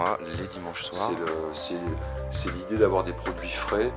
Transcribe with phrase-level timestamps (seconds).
[0.00, 1.12] mois, les dimanches soirs.
[1.52, 3.90] C'est l'idée d'avoir des produits frais.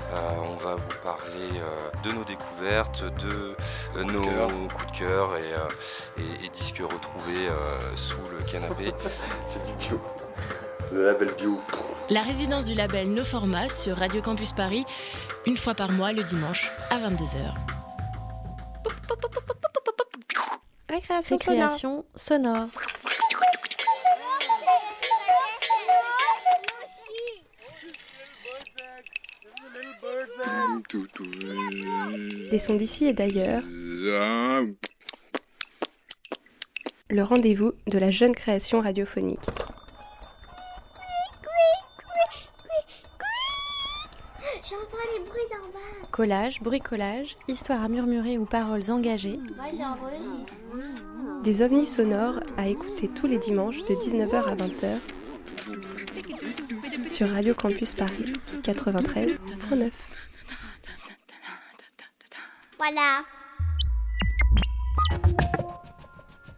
[0.52, 1.62] on va vous parler
[2.04, 3.56] de nos découvertes, de
[4.04, 7.50] nos coups de cœur et, et, disques retrouvés
[7.96, 8.94] sous le canapé.
[9.46, 10.02] c'est du bio.
[10.92, 11.60] Le label bio.
[12.10, 14.86] La résidence du label No Format sur Radio Campus Paris,
[15.46, 17.54] une fois par mois le dimanche à 22h.
[20.90, 22.68] Récréation, sonore.
[32.54, 33.64] Des sons d'ici et d'ailleurs.
[37.10, 39.40] Le rendez-vous de la jeune création radiophonique.
[46.12, 49.40] Collage, bricolage, histoire à murmurer ou paroles engagées.
[51.44, 55.02] Des ovnis sonores à écouter tous les dimanches de 19h à 20h
[57.10, 58.32] sur Radio Campus Paris
[58.62, 59.90] 93.9.
[62.78, 63.24] Voilà.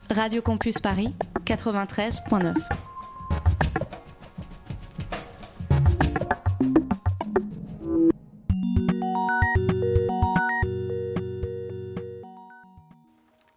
[0.10, 1.14] Radio Campus Paris
[1.46, 2.56] 93.9.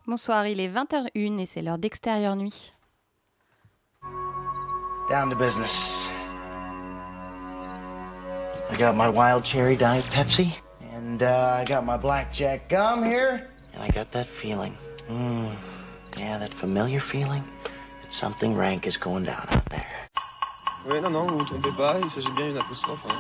[0.07, 2.73] Bonsoir, il est 20h01 et c'est l'heure d'extérieur nuit.
[5.09, 6.09] Down to business.
[8.71, 10.61] I got my wild cherry diet Pepsi,
[11.09, 14.77] and uh, I got my blackjack gum here, and I got that feeling.
[15.09, 15.55] Mm,
[16.19, 17.43] yeah, that familiar feeling
[18.03, 19.87] that something rank is going down out there.
[20.87, 23.01] Oui, non, non, vous ne vous trompez pas, il s'agit bien d'une apostrophe.
[23.09, 23.17] Hein.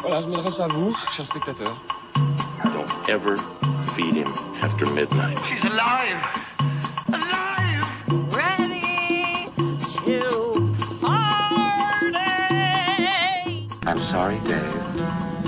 [0.00, 1.80] Voilà, je m'adresse à vous, chers spectateurs.
[2.64, 3.36] Don't ever
[3.94, 5.38] feed him after midnight.
[5.46, 6.18] She's alive!
[7.06, 7.86] Alive!
[8.34, 9.46] Ready
[10.06, 12.18] to party!
[13.86, 15.31] I'm sorry, Dave.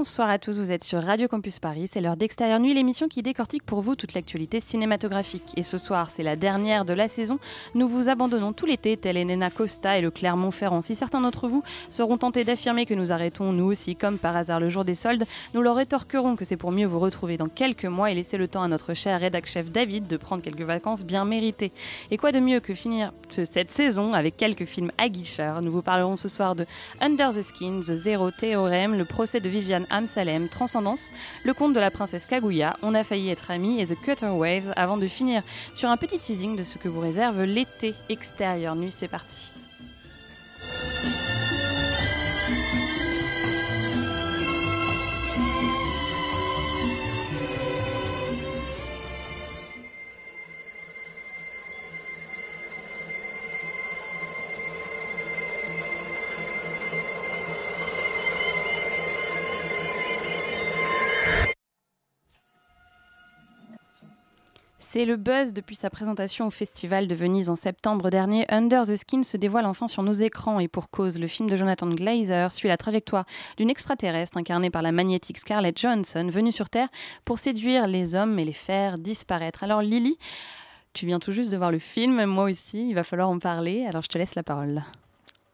[0.00, 3.20] Bonsoir à tous, vous êtes sur Radio Campus Paris, c'est l'heure d'Extérieur Nuit, l'émission qui
[3.22, 5.52] décortique pour vous toute l'actualité cinématographique.
[5.58, 7.38] Et ce soir, c'est la dernière de la saison,
[7.74, 10.80] nous vous abandonnons tout l'été, tel Elena Costa et le Clermont-Ferrand.
[10.80, 14.58] Si certains d'entre vous seront tentés d'affirmer que nous arrêtons nous aussi, comme par hasard,
[14.58, 17.84] le jour des soldes, nous leur rétorquerons que c'est pour mieux vous retrouver dans quelques
[17.84, 21.26] mois et laisser le temps à notre cher rédac-chef David de prendre quelques vacances bien
[21.26, 21.72] méritées.
[22.10, 25.60] Et quoi de mieux que finir cette saison avec quelques films aguicheurs?
[25.60, 26.64] Nous vous parlerons ce soir de
[27.02, 31.12] Under the Skin, The Zero Theorem, le procès de Viviane Amsalem, Transcendance,
[31.44, 34.72] le conte de la princesse Kaguya, On a failli être amis et The Cutter Waves
[34.76, 35.42] avant de finir
[35.74, 38.74] sur un petit teasing de ce que vous réserve l'été extérieur.
[38.76, 39.50] Nuit, c'est parti.
[64.92, 68.44] C'est le buzz depuis sa présentation au Festival de Venise en septembre dernier.
[68.48, 71.54] Under the Skin se dévoile enfin sur nos écrans et pour cause, le film de
[71.54, 73.24] Jonathan Glazer suit la trajectoire
[73.56, 76.88] d'une extraterrestre incarnée par la magnétique Scarlett Johansson venue sur Terre
[77.24, 79.62] pour séduire les hommes et les faire disparaître.
[79.62, 80.18] Alors Lily,
[80.92, 83.86] tu viens tout juste de voir le film, moi aussi, il va falloir en parler,
[83.86, 84.82] alors je te laisse la parole.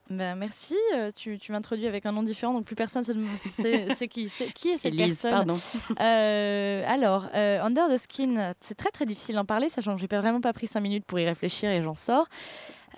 [0.09, 0.77] Ben, merci.
[0.95, 4.69] Euh, tu, tu m'introduis avec un nom différent, donc plus personne ne sait qui, qui
[4.71, 5.31] est cette Elise, personne.
[5.31, 5.55] pardon.
[6.01, 10.09] Euh, alors, euh, Under the Skin, c'est très très difficile d'en parler, sachant que j'ai
[10.09, 12.29] pas vraiment pas pris cinq minutes pour y réfléchir et j'en sors.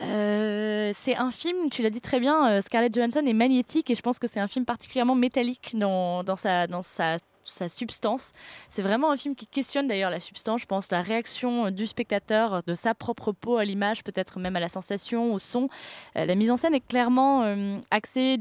[0.00, 4.18] c'est un film, tu l'as dit très bien, Scarlett Johansson est magnétique et je pense
[4.18, 7.16] que c'est un film particulièrement métallique dans, dans, sa, dans sa
[7.48, 8.32] sa substance.
[8.70, 12.62] C'est vraiment un film qui questionne d'ailleurs la substance, je pense, la réaction du spectateur,
[12.66, 15.68] de sa propre peau à l'image, peut-être même à la sensation, au son.
[16.16, 18.38] Euh, la mise en scène est clairement euh, axée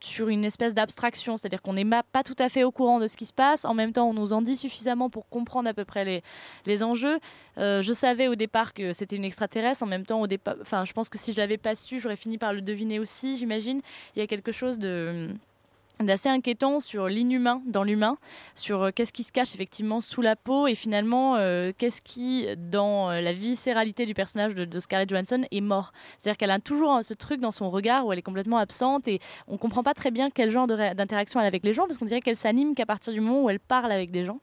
[0.00, 3.16] sur une espèce d'abstraction, c'est-à-dire qu'on n'est pas tout à fait au courant de ce
[3.16, 5.84] qui se passe, en même temps on nous en dit suffisamment pour comprendre à peu
[5.84, 6.22] près
[6.66, 7.18] les, enjeux.
[7.58, 10.84] Euh, je savais au départ que c'était une extraterrestre, en même temps au départ, enfin
[10.84, 13.80] je pense que si je l'avais pas su, j'aurais fini par le deviner aussi, j'imagine.
[14.14, 15.30] Il y a quelque chose de
[16.00, 18.16] d'assez inquiétant sur l'inhumain dans l'humain,
[18.54, 22.46] sur euh, qu'est-ce qui se cache effectivement sous la peau et finalement euh, qu'est-ce qui,
[22.56, 25.92] dans euh, la viscéralité du personnage de, Scarlett Johansson, est mort.
[26.18, 29.20] C'est-à-dire qu'elle a toujours ce truc dans son regard où elle est complètement absente et
[29.46, 32.06] on comprend pas très bien quel genre d'interaction elle a avec les gens parce qu'on
[32.06, 34.40] dirait qu'elle s'anime qu'à partir du moment où elle parle avec des gens.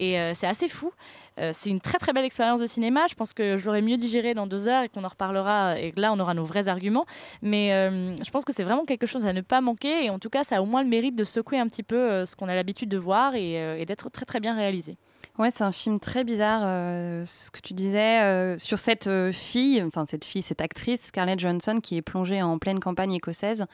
[0.00, 0.92] Et euh, c'est assez fou.
[1.38, 3.06] Euh, c'est une très très belle expérience de cinéma.
[3.08, 5.92] Je pense que je l'aurais mieux digéré dans deux heures et qu'on en reparlera et
[5.92, 7.06] que là on aura nos vrais arguments.
[7.42, 10.18] Mais euh, je pense que c'est vraiment quelque chose à ne pas manquer et en
[10.18, 12.36] tout cas ça a au moins le mérite de secouer un petit peu euh, ce
[12.36, 14.96] qu'on a l'habitude de voir et, euh, et d'être très très bien réalisé.
[15.38, 16.62] Ouais, c'est un film très bizarre.
[16.64, 21.00] euh, ce que tu disais euh, sur cette euh, fille, enfin cette fille, cette actrice
[21.02, 23.64] Scarlett Johansson qui est plongée en pleine campagne écossaise.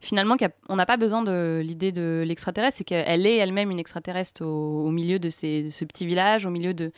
[0.00, 0.36] Finalement,
[0.68, 4.90] on n'a pas besoin de l'idée de l'extraterrestre, c'est qu'elle est elle-même une extraterrestre au,
[4.90, 6.90] milieu de, ce petit village, au milieu de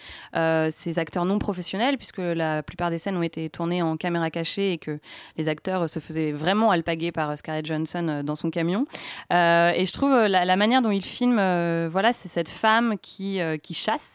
[0.70, 4.72] ces acteurs non professionnels, puisque la plupart des scènes ont été tournées en caméra cachée
[4.72, 5.00] et que
[5.36, 8.86] les acteurs se faisaient vraiment alpaguer par Scarlett Johansson dans son camion.
[9.30, 11.36] Et je trouve la, manière dont il filme,
[11.88, 13.38] voilà, c'est cette femme qui
[13.72, 14.13] chasse,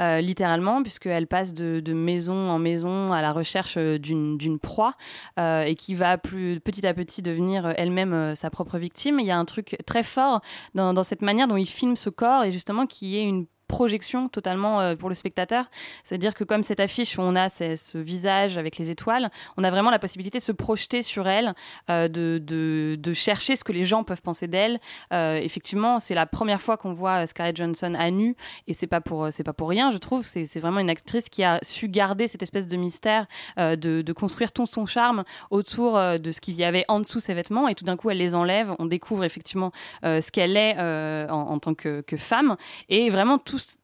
[0.00, 4.94] euh, littéralement, puisqu'elle passe de, maison en maison à la recherche euh, d'une proie
[5.38, 9.20] euh, et qui va plus petit à petit devenir euh, elle-même sa propre victime.
[9.20, 10.40] Il y a un truc très fort
[10.74, 14.28] dans, dans cette manière dont il filme ce corps et justement qui est une projection
[14.28, 15.66] totalement euh, pour le spectateur.
[16.04, 19.70] C'est-à-dire que comme cette affiche où on a ce, visage avec les étoiles, on a
[19.70, 21.54] vraiment la possibilité de se projeter sur elle,
[21.90, 24.78] euh, de, chercher ce que les gens peuvent penser d'elle.
[25.12, 28.36] Euh, effectivement, c'est la première fois qu'on voit Scarlett Johansson à nu
[28.66, 30.22] et c'est pas pour c'est pas pour rien, je trouve.
[30.22, 33.26] C'est vraiment une actrice qui a su garder cette espèce de mystère,
[33.56, 37.68] de, construire tout son charme autour de ce qu'il y avait en dessous ses vêtements
[37.68, 38.74] et tout d'un coup elle les enlève.
[38.78, 39.72] On découvre effectivement
[40.02, 42.56] ce qu'elle est en, tant que, femme
[42.88, 43.38] et vraiment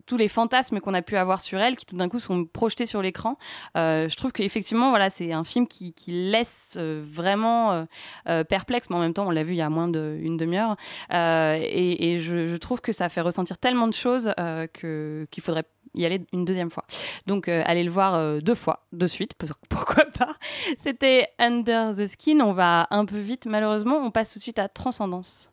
[0.06, 2.86] tous les fantasmes qu'on a pu avoir sur elle qui tout d'un coup sont projetés
[2.86, 3.38] sur l'écran.
[3.76, 7.86] Euh, je trouve qu'effectivement voilà c'est un film qui, laisse euh, vraiment
[8.28, 10.76] euh, perplexe, mais en même temps on l'a vu il y a moins d'une demi-heure
[11.10, 14.32] et, je, trouve que ça fait ressentir tellement de choses
[14.72, 15.64] qu'il faudrait
[15.94, 16.84] y aller une deuxième fois.
[17.26, 20.34] Donc allez le voir deux fois de suite, pour- pourquoi pas.
[20.78, 24.58] C'était Under the Skin, on va un peu vite malheureusement, on passe tout de suite
[24.58, 25.51] à Transcendance.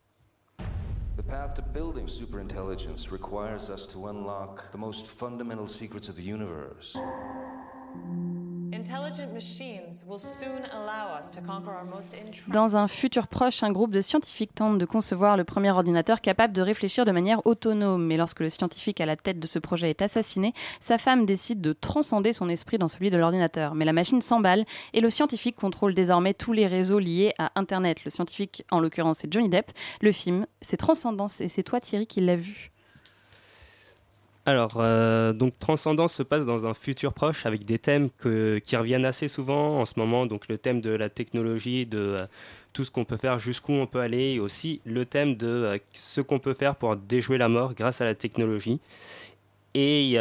[1.19, 6.23] The path to building superintelligence requires us to unlock the most fundamental secrets of the
[6.23, 6.95] universe.
[12.47, 16.53] Dans un futur proche, un groupe de scientifiques tente de concevoir le premier ordinateur capable
[16.53, 18.05] de réfléchir de manière autonome.
[18.05, 21.61] Mais lorsque le scientifique à la tête de ce projet est assassiné, sa femme décide
[21.61, 23.75] de transcender son esprit dans celui de l'ordinateur.
[23.75, 28.03] Mais la machine s'emballe et le scientifique contrôle désormais tous les réseaux liés à Internet.
[28.05, 29.71] Le scientifique, en l'occurrence, c'est Johnny Depp.
[30.01, 32.71] Le film, c'est Transcendance et c'est toi Thierry qui l'as vu.
[34.49, 39.05] Alors, euh, donc Transcendance se passe dans un futur proche avec des thèmes qui reviennent
[39.05, 40.25] assez souvent en ce moment.
[40.25, 42.25] Donc, le thème de la technologie, de euh,
[42.73, 45.77] tout ce qu'on peut faire, jusqu'où on peut aller, et aussi le thème de euh,
[45.93, 48.79] ce qu'on peut faire pour déjouer la mort grâce à la technologie.
[49.75, 50.17] Et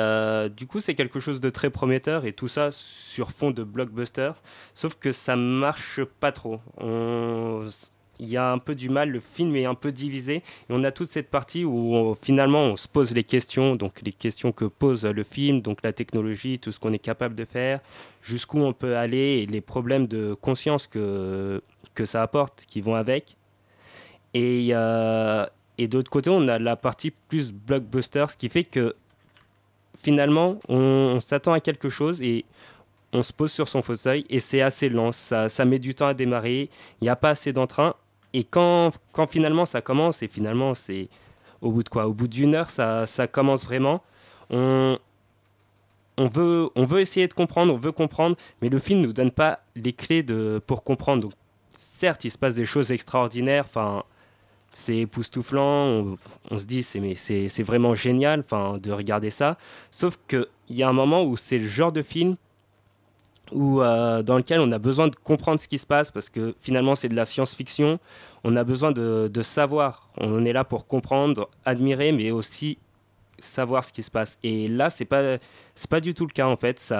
[0.54, 4.32] du coup, c'est quelque chose de très prometteur, et tout ça sur fond de blockbuster.
[4.74, 6.60] Sauf que ça marche pas trop.
[8.18, 10.82] Il y a un peu du mal, le film est un peu divisé, et on
[10.84, 14.64] a toute cette partie où finalement on se pose les questions, donc les questions que
[14.64, 17.80] pose le film, donc la technologie, tout ce qu'on est capable de faire,
[18.22, 21.62] jusqu'où on peut aller, les problèmes de conscience que,
[21.94, 23.36] que ça apporte, qui vont avec.
[24.34, 25.46] Et, euh,
[25.78, 28.94] et d'autre côté, on a la partie plus blockbuster, ce qui fait que
[30.02, 32.44] finalement, on, on s'attend à quelque chose et
[33.12, 36.06] on se pose sur son fauteuil et c'est assez lent, ça, ça met du temps
[36.06, 36.68] à démarrer,
[37.00, 37.94] il n'y a pas assez d'entrain.
[38.34, 41.08] Et quand, quand finalement ça commence, et finalement c'est
[41.60, 42.06] au bout de quoi?
[42.06, 44.02] Au bout d'une heure, ça, ça commence vraiment.
[44.50, 44.98] On,
[46.16, 49.12] on, veut, on veut essayer de comprendre, on veut comprendre, mais le film ne nous
[49.12, 51.22] donne pas les clés de, pour comprendre.
[51.22, 51.32] Donc,
[51.76, 53.66] certes, il se passe des choses extraordinaires,
[54.70, 56.16] c'est époustouflant,
[56.50, 59.56] on, se dit c'est, vraiment génial de regarder ça.
[59.90, 62.36] Sauf qu'il y a un moment où c'est le genre de film
[63.52, 66.54] où, euh, dans lequel on a besoin de comprendre ce qui se passe parce que
[66.60, 67.98] finalement c'est de la science-fiction.
[68.44, 70.10] On a besoin de, savoir.
[70.16, 72.78] On est là pour comprendre, admirer, mais aussi
[73.38, 74.38] savoir ce qui se passe.
[74.42, 75.38] Et là, c'est pas
[75.74, 76.92] c'est pas du tout le cas en fait.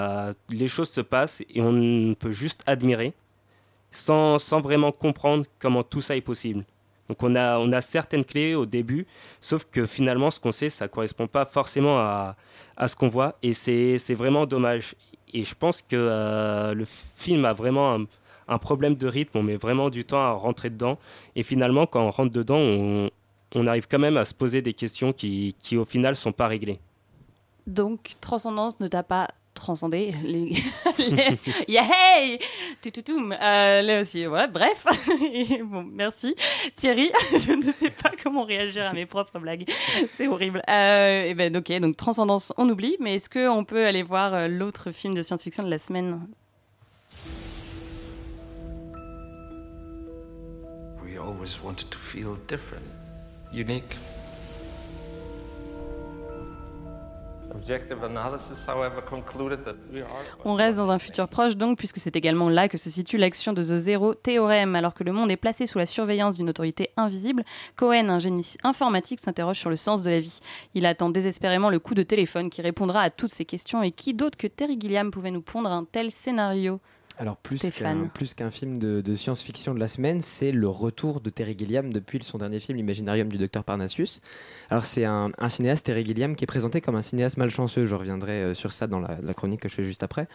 [0.51, 3.13] Les choses se passent et on peut juste admirer
[3.91, 6.65] sans, sans vraiment comprendre comment tout ça est possible.
[7.09, 9.07] Donc on a, on a certaines clés au début,
[9.41, 12.37] sauf que finalement ce qu'on sait, ça correspond pas forcément à,
[12.77, 14.95] à ce qu'on voit, et c'est vraiment dommage.
[15.33, 16.85] Et je pense que euh, le
[17.17, 17.99] film a vraiment
[18.49, 20.99] un, problème de rythme, on met vraiment du temps à rentrer dedans,
[21.37, 23.11] et finalement quand on rentre dedans, on,
[23.55, 26.47] on arrive quand même à se poser des questions qui, qui au final sont pas
[26.47, 26.81] réglées.
[27.67, 30.15] Donc, Transcendance ne t'a pas transcendé.
[30.25, 30.55] Les...
[30.99, 31.39] les...
[31.69, 32.39] Yeah, hey.
[32.87, 34.87] Euh, là aussi, bref.
[35.65, 36.35] Bon, merci.
[36.77, 39.65] Thierry, je ne sais pas comment réagir à mes propres blagues.
[40.13, 40.63] C'est horrible.
[40.69, 44.49] Euh, et ben, ok, donc Transcendance, on oublie, mais est-ce qu'on peut aller voir euh,
[44.49, 46.21] l'autre film de science-fiction de la semaine?
[51.05, 52.85] We always wanted to feel different,
[53.53, 53.97] unique.
[60.45, 63.53] On reste dans un futur proche donc, puisque c'est également là que se situe l'action
[63.53, 64.75] de The Zero Theorem.
[64.77, 67.45] Alors que le monde est placé sous la surveillance d'une autorité invisible,
[67.77, 70.41] Cohen, un génie informatique, s'interroge sur le sens de la vie.
[70.75, 73.83] Il attend désespérément le coup de téléphone qui répondra à toutes ces questions.
[73.83, 76.81] Et qui d'autre que Terry Gilliam pouvait nous pondre un tel scénario
[77.19, 81.21] Alors plus qu'un plus qu'un film de, de science-fiction de la semaine, c'est le retour
[81.21, 84.21] de Terry Gilliam depuis son dernier film, L'Imaginarium du Docteur Parnassus.
[84.71, 87.87] Alors c'est un, un cinéaste, Terry Gilliam, qui est présenté comme un cinéaste malchanceux.
[87.87, 90.29] Je reviendrai euh, sur ça dans la, la chronique que je fais juste après.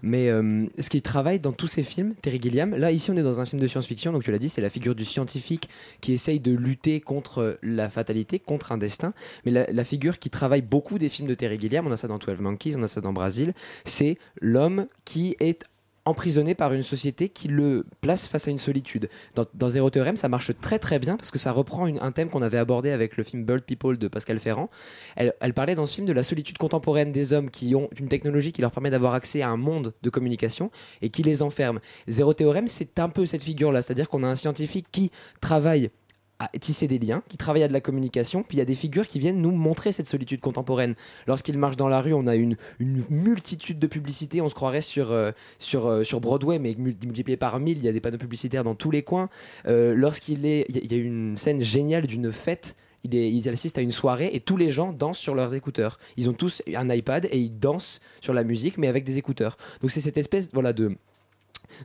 [0.00, 3.22] Mais euh, ce qu'il travaille dans tous ses films, Terry Gilliam, là ici on est
[3.22, 5.68] dans un film de science-fiction, donc tu l'as dit, c'est la figure du scientifique
[6.00, 9.12] qui essaye de lutter contre la fatalité, contre un destin.
[9.44, 12.08] Mais la, la figure qui travaille beaucoup des films de Terry Gilliam, on a ça
[12.08, 13.52] dans 12 Monkeys, on a ça dans Brasil,
[13.84, 15.64] c'est l'homme qui est
[16.04, 19.08] emprisonné par une société qui le place face à une solitude.
[19.34, 22.30] Dans, Zero Theorem, ça marche très très bien parce que ça reprend une- un thème
[22.30, 24.68] qu'on avait abordé avec le film Bird People de Pascal Ferrand.
[25.16, 28.08] Elle, elle parlait dans ce film de la solitude contemporaine des hommes qui ont une
[28.08, 30.70] technologie qui leur permet d'avoir accès à un monde de communication
[31.02, 31.80] et qui les enferme.
[32.08, 35.90] Zero Theorem, c'est un peu cette figure-là, c'est-à-dire qu'on a un scientifique qui travaille
[36.40, 38.74] à tisser des liens, qui travaille à de la communication, puis il y a des
[38.74, 40.94] figures qui viennent nous montrer cette solitude contemporaine.
[41.26, 42.56] Lorsqu'il marche dans la rue, on a une,
[43.10, 47.36] multitude de publicités, on se croirait sur, euh, sur, euh, sur Broadway, mais mul- multiplié
[47.36, 49.28] par mille, il y a des panneaux publicitaires dans tous les coins.
[49.66, 52.74] Euh, Lorsqu'il est, il y a- il y a une scène géniale d'une fête.
[53.04, 55.98] Il, est, il assiste à une soirée et tous les gens dansent sur leurs écouteurs.
[56.16, 59.56] Ils ont tous un iPad et ils dansent sur la musique, mais avec des écouteurs.
[59.80, 60.94] Donc c'est cette espèce voilà, de,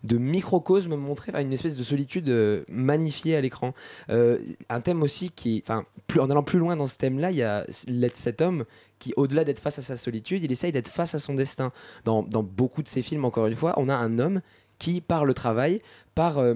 [0.04, 3.74] de microcosme montré, une espèce de solitude euh, magnifiée à l'écran.
[4.10, 4.40] Euh,
[4.70, 7.66] un thème aussi qui, en allant plus loin dans ce thème-là, il y a
[8.14, 8.66] cet homme
[9.00, 11.72] qui, au-delà d'être face à sa solitude, il essaye d'être face à son destin.
[12.04, 14.42] Dans, beaucoup de ses films, encore une fois, on a un homme
[14.78, 15.82] qui, par le travail,
[16.16, 16.54] par, euh,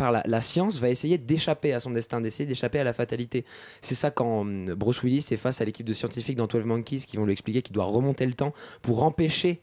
[0.00, 3.44] la, science, va essayer d'échapper à son destin, d'essayer d'échapper à la fatalité.
[3.82, 7.16] C'est ça quand Bruce Willis est face à l'équipe de scientifiques dans 12 Monkeys qui
[7.16, 9.60] vont lui expliquer qu'il doit remonter le temps pour empêcher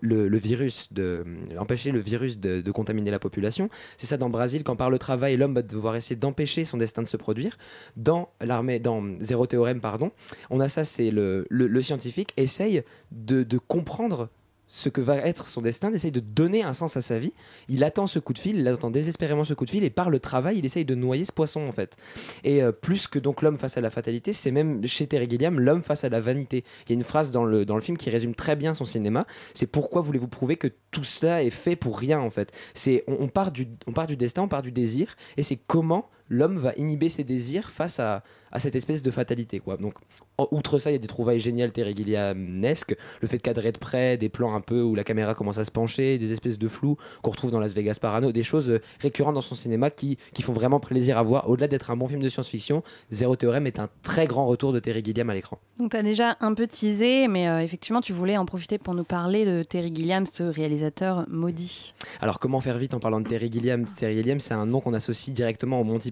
[0.00, 1.24] le, le virus de
[1.58, 3.68] empêcher le virus de, contaminer la population.
[3.96, 7.02] C'est ça dans Brésil quand par le travail l'homme va devoir essayer d'empêcher son destin
[7.02, 7.56] de se produire.
[7.96, 10.10] Dans l'armée, dans Zéro Théorème pardon,
[10.50, 14.28] on a ça c'est le, le, le scientifique essaye de, de comprendre
[14.72, 17.34] ce que va être son destin, d'essayer de donner un sens à sa vie.
[17.68, 20.08] Il attend ce coup de fil, il attend désespérément ce coup de fil, et par
[20.08, 21.98] le travail, il essaye de noyer ce poisson en fait.
[22.42, 25.60] Et euh, plus que donc l'homme face à la fatalité, c'est même chez Terry Gilliam
[25.60, 26.64] l'homme face à la vanité.
[26.86, 28.86] Il y a une phrase dans le, dans le film qui résume très bien son
[28.86, 29.26] cinéma.
[29.52, 32.50] C'est pourquoi voulez-vous prouver que tout cela est fait pour rien en fait?
[32.72, 36.08] C'est on, part du on part du destin, on part du désir, et c'est comment
[36.28, 39.76] l'homme va inhiber ses désirs face à, à cette espèce de fatalité quoi.
[39.76, 39.94] Donc
[40.38, 43.72] en- outre ça, il y a des trouvailles géniales Terry Gilliamesques, le fait de cadrer
[43.72, 46.58] de près, des plans un peu où la caméra commence à se pencher, des espèces
[46.58, 49.90] de flou qu'on retrouve dans Las Vegas Parano, des choses euh, récurrentes dans son cinéma
[49.90, 51.48] qui, qui font vraiment plaisir à voir.
[51.48, 54.78] Au-delà d'être un bon film de science-fiction, Zéro Théorème est un très grand retour de
[54.78, 55.58] Terry Gilliam à l'écran.
[55.78, 58.94] Donc tu as déjà un peu teasé, mais euh, effectivement tu voulais en profiter pour
[58.94, 61.94] nous parler de Terry Gilliam, ce réalisateur maudit.
[62.20, 63.84] Alors comment faire vite en parlant de Terry Gilliam?
[63.84, 66.11] Terry Gilliam, c'est un nom qu'on associe directement au Monty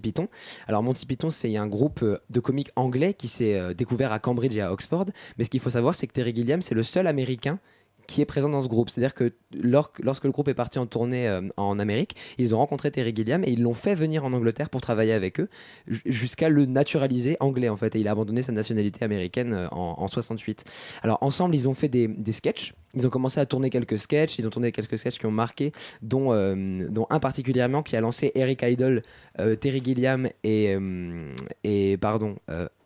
[0.67, 4.19] Alors Monty Python, c'est un groupe euh, de comiques anglais qui s'est euh, découvert à
[4.19, 5.05] Cambridge et à Oxford.
[5.37, 7.59] Mais ce qu'il faut savoir, c'est que Terry Gilliam, c'est le seul Américain
[8.07, 8.89] qui est présent dans ce groupe.
[8.89, 12.57] C'est-à-dire que lor- lorsque le groupe est parti en tournée euh, en Amérique, ils ont
[12.57, 15.47] rencontré Terry Gilliam et ils l'ont fait venir en Angleterre pour travailler avec eux,
[15.87, 17.95] ju- jusqu'à le naturaliser anglais en fait.
[17.95, 20.65] Et il a abandonné sa nationalité américaine en, en 68.
[21.03, 22.73] Alors ensemble, ils ont fait des, des sketchs.
[22.95, 24.39] Ils ont commencé à tourner quelques sketchs.
[24.39, 25.71] Ils ont tourné quelques sketchs qui ont marqué,
[26.01, 29.01] dont, euh, un particulièrement qui a lancé Eric Idle,
[29.39, 32.35] euh, Terry Gilliam et, euh, pardon,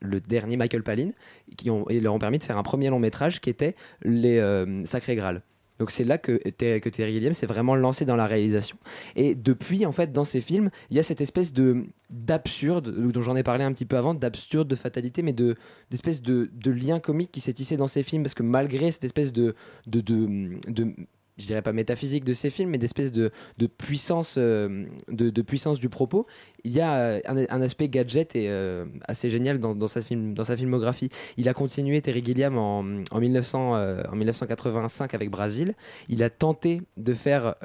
[0.02, 1.12] le dernier Michael Palin,
[1.58, 4.40] qui leur ont permis de faire un premier long métrage qui était Les
[4.86, 5.42] Sacrés Graal.
[5.80, 8.78] Donc c'est là que, que Terry Gilliam s'est vraiment lancé dans la réalisation.
[9.16, 13.22] Et depuis, en fait, dans ces films, il y a cette espèce de d'absurde, dont
[13.22, 15.56] j'en ai parlé un petit peu avant, d'absurde, de fatalité, mais de
[15.92, 19.04] d'espèce de, de lien comique qui s'est tissé dans ces films, parce que malgré cette
[19.04, 19.56] espèce de,
[19.88, 20.94] de, de-
[21.38, 25.42] je dirais pas métaphysique de ces films, mais d'espèce de, de puissance, euh, de, de
[25.42, 26.26] puissance du propos,
[26.66, 30.34] il y a euh, un, aspect gadget et euh, assez génial dans, dans sa film,
[30.34, 31.10] dans sa filmographie.
[31.38, 35.76] Il a continué Terry Gilliam en, en, 1900, euh, en 1985 avec Brasil.
[36.10, 37.56] Il a tenté de faire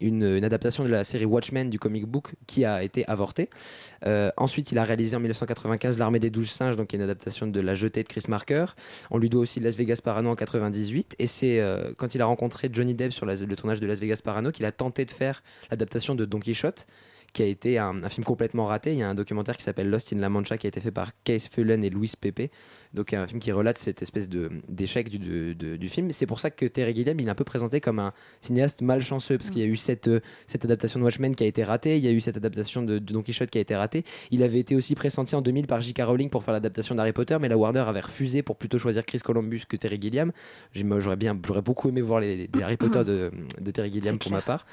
[0.00, 3.50] une adaptation de la série Watchmen du comic book qui a été avortée.
[4.04, 7.04] Euh, ensuite, il a réalisé en 1995 L'Armée des douze singes, donc qui est une
[7.04, 8.66] adaptation de La Jetée de Chris Marker.
[9.10, 11.16] On lui doit aussi Las Vegas Parano en 98.
[11.18, 14.20] Et c'est euh, quand il a rencontré Johnny Depp sur le tournage de Las Vegas
[14.22, 16.86] Parano qu'il a tenté de faire l'adaptation de Don Quichotte
[17.36, 18.92] qui a été un, un film complètement raté.
[18.94, 20.90] Il y a un documentaire qui s'appelle Lost in La Mancha qui a été fait
[20.90, 22.50] par Case Fullen et Louis Pepe.
[22.94, 26.10] Donc un film qui relate cette espèce de d'échec du, de- de- du film.
[26.12, 29.36] C'est pour ça que Terry Gilliam il est un peu présenté comme un cinéaste malchanceux
[29.36, 31.98] parce qu'il y a eu cette, euh, cette adaptation de Watchmen qui a été ratée,
[31.98, 34.02] il y a eu cette adaptation de, de Don Quichotte qui a été ratée.
[34.30, 36.00] Il avait été aussi pressenti en 2000 par J.K.
[36.06, 39.18] Rowling pour faire l'adaptation d'Harry Potter, mais la Warner avait refusé pour plutôt choisir Chris
[39.18, 40.32] Columbus que Terry Gilliam.
[40.74, 44.32] J'aurais bien, j'aurais beaucoup aimé voir les, les Harry Potter de, de Terry Gilliam pour
[44.32, 44.64] ma part.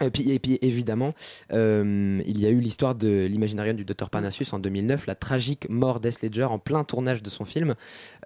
[0.00, 1.14] Et puis, et puis évidemment,
[1.52, 5.68] euh, il y a eu l'histoire de l'imaginarium du Dr Parnassus en 2009, la tragique
[5.68, 7.74] mort d'Heath Ledger en plein tournage de son film,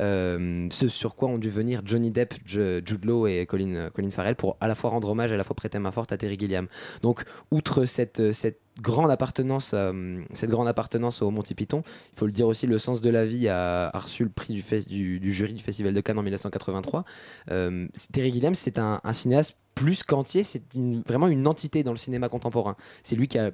[0.00, 4.11] euh, ce sur quoi ont dû venir Johnny Depp, Ju- Jude Law et Colin, Colin
[4.11, 6.17] Farrell pour à la fois rendre hommage et à la fois prêter main forte à
[6.17, 6.67] Terry Gilliam.
[7.02, 12.33] Donc, outre cette, cette grande appartenance, euh, grande appartenance au Monty Python, il faut le
[12.33, 15.93] dire aussi, le sens de la vie a, reçu le prix du, jury du Festival
[15.93, 17.05] de Cannes en 1983.
[17.50, 20.62] Euh, Terry Gilliam, c'est un, cinéaste plus qu'entier, c'est
[21.07, 22.76] vraiment une entité dans le cinéma contemporain.
[23.02, 23.50] C'est lui qui a,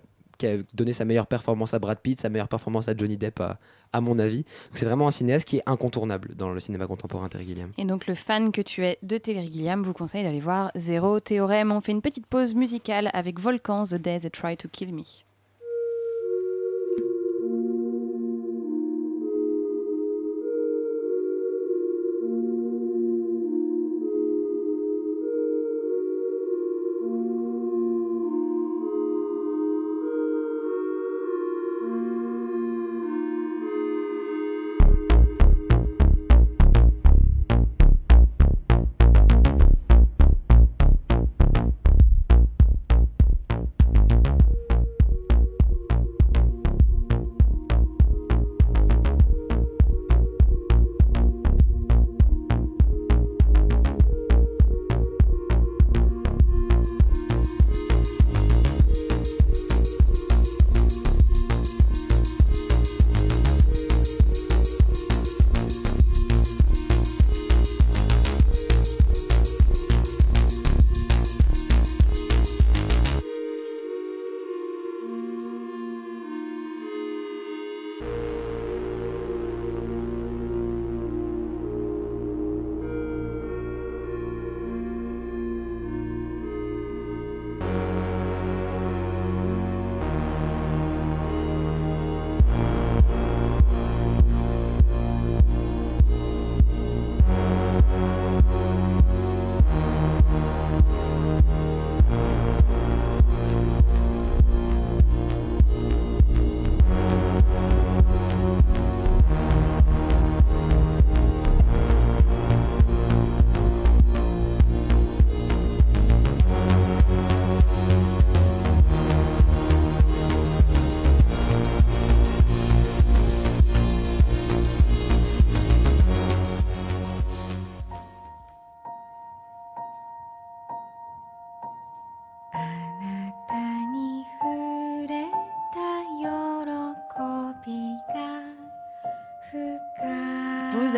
[0.72, 3.42] donné sa meilleure performance à Brad Pitt, sa meilleure performance à Johnny Depp,
[3.92, 4.44] à mon avis.
[4.74, 7.72] C'est vraiment un cinéaste qui est incontournable dans le cinéma contemporain, Terry Gilliam.
[7.78, 11.20] Et donc le fan que tu es de Terry Gilliam vous conseille d'aller voir Zéro
[11.20, 11.72] Théorème.
[11.72, 15.27] On fait une petite pause musicale avec Volcans, The Days That Try to Kill Me.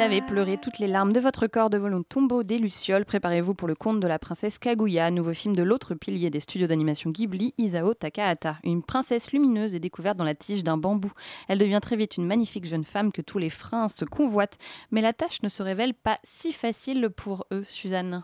[0.00, 3.04] Avez pleuré toutes les larmes de votre corps devant le tombeau des Lucioles.
[3.04, 6.66] Préparez-vous pour le conte de la princesse Kaguya, nouveau film de l'autre pilier des studios
[6.66, 8.56] d'animation Ghibli, Isao Takahata.
[8.64, 11.12] Une princesse lumineuse est découverte dans la tige d'un bambou.
[11.48, 14.56] Elle devient très vite une magnifique jeune femme que tous les freins se convoitent.
[14.90, 18.22] Mais la tâche ne se révèle pas si facile pour eux, Suzanne.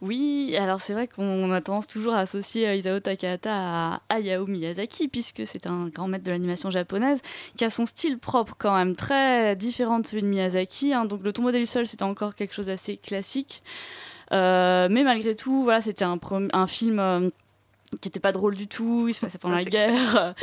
[0.00, 4.46] Oui, alors c'est vrai qu'on a tendance toujours à associer euh, Isao Takahata à Hayao
[4.46, 7.20] Miyazaki, puisque c'est un grand maître de l'animation japonaise,
[7.56, 10.94] qui a son style propre quand même, très différent de celui de Miyazaki.
[10.94, 11.04] hein.
[11.04, 13.62] Donc le tombeau des Lucioles, c'était encore quelque chose d'assez classique.
[14.32, 16.18] Euh, mais malgré tout, voilà, c'était un,
[16.66, 17.30] film euh,
[18.00, 20.34] qui n'était pas drôle du tout, il se passait pendant Ça, la guerre.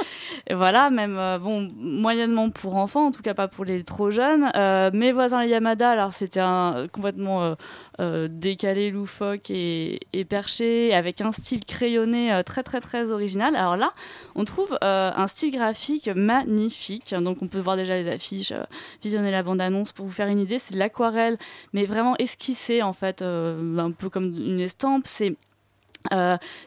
[0.48, 4.12] Et voilà, même, euh, bon, moyennement pour enfants, en tout cas pas pour les trop
[4.12, 4.52] jeunes.
[4.56, 7.56] Euh, mes voisins les Yamada, alors c'était un, complètement euh,
[8.02, 13.56] euh, décalé, loufoque et, et perché, avec un style crayonné très très très original.
[13.56, 13.94] Alors là,
[14.36, 17.16] on trouve un style graphique magnifique.
[17.16, 18.54] Donc on peut voir déjà les affiches,
[19.02, 20.60] visionner la bande-annonce pour vous faire une idée.
[20.60, 21.38] C'est de l'aquarelle,
[21.74, 25.08] mais vraiment esquissé en fait, un peu comme une estampe.
[25.08, 25.36] C'est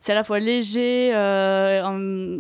[0.01, 1.13] c'est à la fois léger.
[1.15, 2.37] euh, en-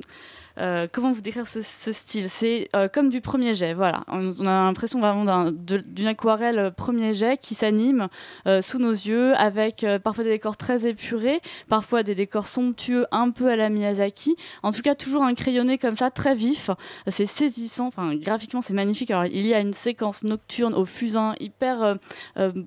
[0.58, 2.28] euh, comment vous décrire ce, style?
[2.28, 4.04] C'est euh, comme du premier jet, voilà.
[4.08, 8.08] On, a l'impression vraiment d'une aquarelle euh, premier jet qui s'anime
[8.46, 13.30] euh, sous nos yeux avec parfois des décors très épurés, parfois des décors somptueux un
[13.30, 14.36] peu à la Miyazaki.
[14.62, 16.70] En tout cas, toujours un crayonné comme ça, très vif.
[17.06, 19.10] C'est saisissant, enfin graphiquement c'est magnifique.
[19.10, 21.96] Alors il y a une séquence nocturne au fusain hyper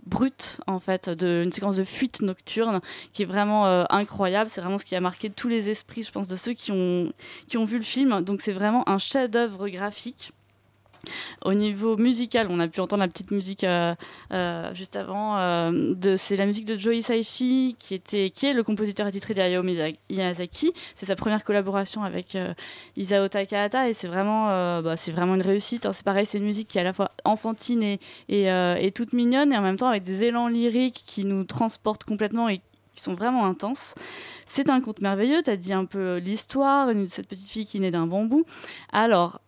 [0.06, 2.82] brute en fait, de, une séquence de fuite nocturne
[3.14, 4.50] qui est vraiment incroyable.
[4.50, 7.12] C'est vraiment ce qui a marqué tous les esprits, je pense, de ceux qui ont,
[7.48, 10.32] qui ont vu le film, donc c'est vraiment un chef-d'œuvre graphique.
[11.44, 13.94] Au niveau musical, on a pu entendre la petite musique euh,
[14.32, 15.38] euh, juste avant.
[15.38, 19.64] euh, c'est la musique de Joe Hisaishi, qui, était, qui est le compositeur attitré d'Hayao
[19.64, 20.72] Miya- Miyazaki.
[20.96, 22.38] C'est sa première collaboration avec
[22.96, 24.48] Isao Takahata et c'est vraiment,
[24.82, 25.86] bah, vraiment une réussite.
[25.86, 25.92] hein.
[25.92, 29.52] C'est pareil, c'est une musique qui est à la fois enfantine et, et toute mignonne
[29.52, 32.62] et en même temps avec des élans lyriques qui nous transportent complètement et
[32.96, 33.96] qui sont vraiment intenses.
[34.46, 37.80] C'est un conte merveilleux, tu as dit un peu l'histoire, une- cette petite fille qui
[37.80, 38.46] naît d'un bambou.
[38.92, 39.40] Alors,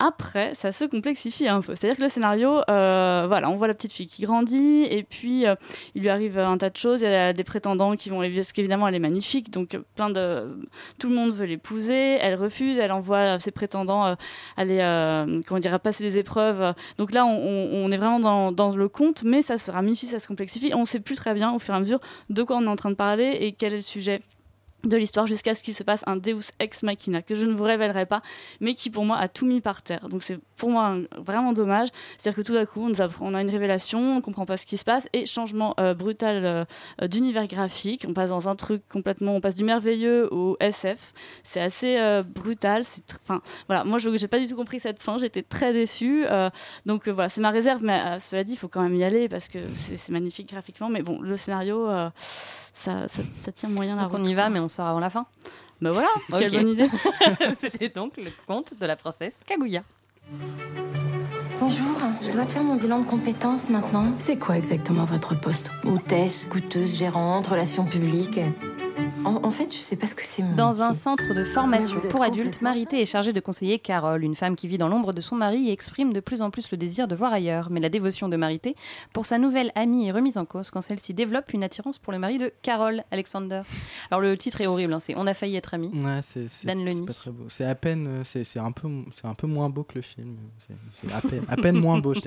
[0.00, 1.74] après, ça se complexifie un peu.
[1.74, 5.44] C'est-à-dire que le scénario, euh, voilà, on voit la petite fille qui grandit, et puis
[5.44, 5.56] euh,
[5.96, 7.00] il lui arrive un tas de choses.
[7.00, 10.10] Il y a des prétendants qui vont, parce qu'évidemment, elle est magnifique, donc euh, plein
[10.10, 10.56] de,
[10.98, 12.18] tout le monde veut l'épouser.
[12.20, 14.16] Elle refuse, elle envoie ses prétendants
[14.56, 16.74] aller, euh, comment passer des épreuves.
[16.98, 20.28] Donc là, on est vraiment dans, dans le conte, mais ça se ramifie, ça se
[20.28, 20.72] complexifie.
[20.74, 22.68] On ne sait plus très bien, au fur et à mesure, de quoi on est
[22.68, 24.20] en train de parler et quel est le sujet
[24.84, 27.64] de l'histoire jusqu'à ce qu'il se passe un Deus ex machina que je ne vous
[27.64, 28.22] révélerai pas
[28.60, 30.08] mais qui pour moi a tout mis par terre.
[30.08, 31.88] Donc c'est pour moi vraiment dommage.
[32.18, 34.56] C'est à dire que tout d'un coup on, nous a une révélation on comprend pas
[34.56, 38.06] ce qui se passe et changement euh, brutal euh, d'univers graphique.
[38.08, 41.12] On passe dans un truc complètement on passe du merveilleux au SF
[41.42, 43.84] c'est assez euh, brutal c'est enfin voilà.
[43.84, 46.24] Moi je j'ai pas du tout compris cette fin j'étais très déçue
[46.86, 49.48] donc voilà c'est ma réserve mais cela dit il faut quand même y aller parce
[49.48, 51.88] que c'est magnifique graphiquement mais bon le scénario
[52.78, 54.50] ça, ça, ça tient moyen la Donc on y va, quoi.
[54.50, 55.26] mais on sort avant la fin.
[55.80, 56.38] Bah voilà, Ok.
[56.38, 56.88] quelle bonne idée.
[57.60, 59.82] C'était donc le conte de la princesse Kaguya.
[61.60, 64.06] Bonjour, je dois faire mon bilan de compétences maintenant.
[64.18, 65.70] C'est quoi exactement votre poste?
[65.84, 68.40] Hôtesse, coûteuse, gérante, relations publiques
[69.24, 72.04] en, en fait, je sais pas ce que c'est Dans un centre de formation vous
[72.06, 75.12] êtes pour adultes, Marité est chargée de conseiller Carole, une femme qui vit dans l'ombre
[75.12, 77.68] de son mari et exprime de plus en plus le désir de voir ailleurs.
[77.70, 78.74] Mais la dévotion de Marité
[79.12, 82.18] pour sa nouvelle amie est remise en cause quand celle-ci développe une attirance pour le
[82.18, 83.62] mari de Carole, Alexander.
[84.10, 85.90] Alors le titre est horrible, hein, c'est On a failli être amis.
[85.94, 87.06] Ouais, c'est c'est- Dan c'est Leny.
[87.06, 87.44] pas très beau.
[87.48, 90.36] C'est à peine, euh, c'est un peu, c'est un peu moins beau que le film.
[90.92, 92.14] C'est- à peine, à peine moins beau.
[92.14, 92.20] je.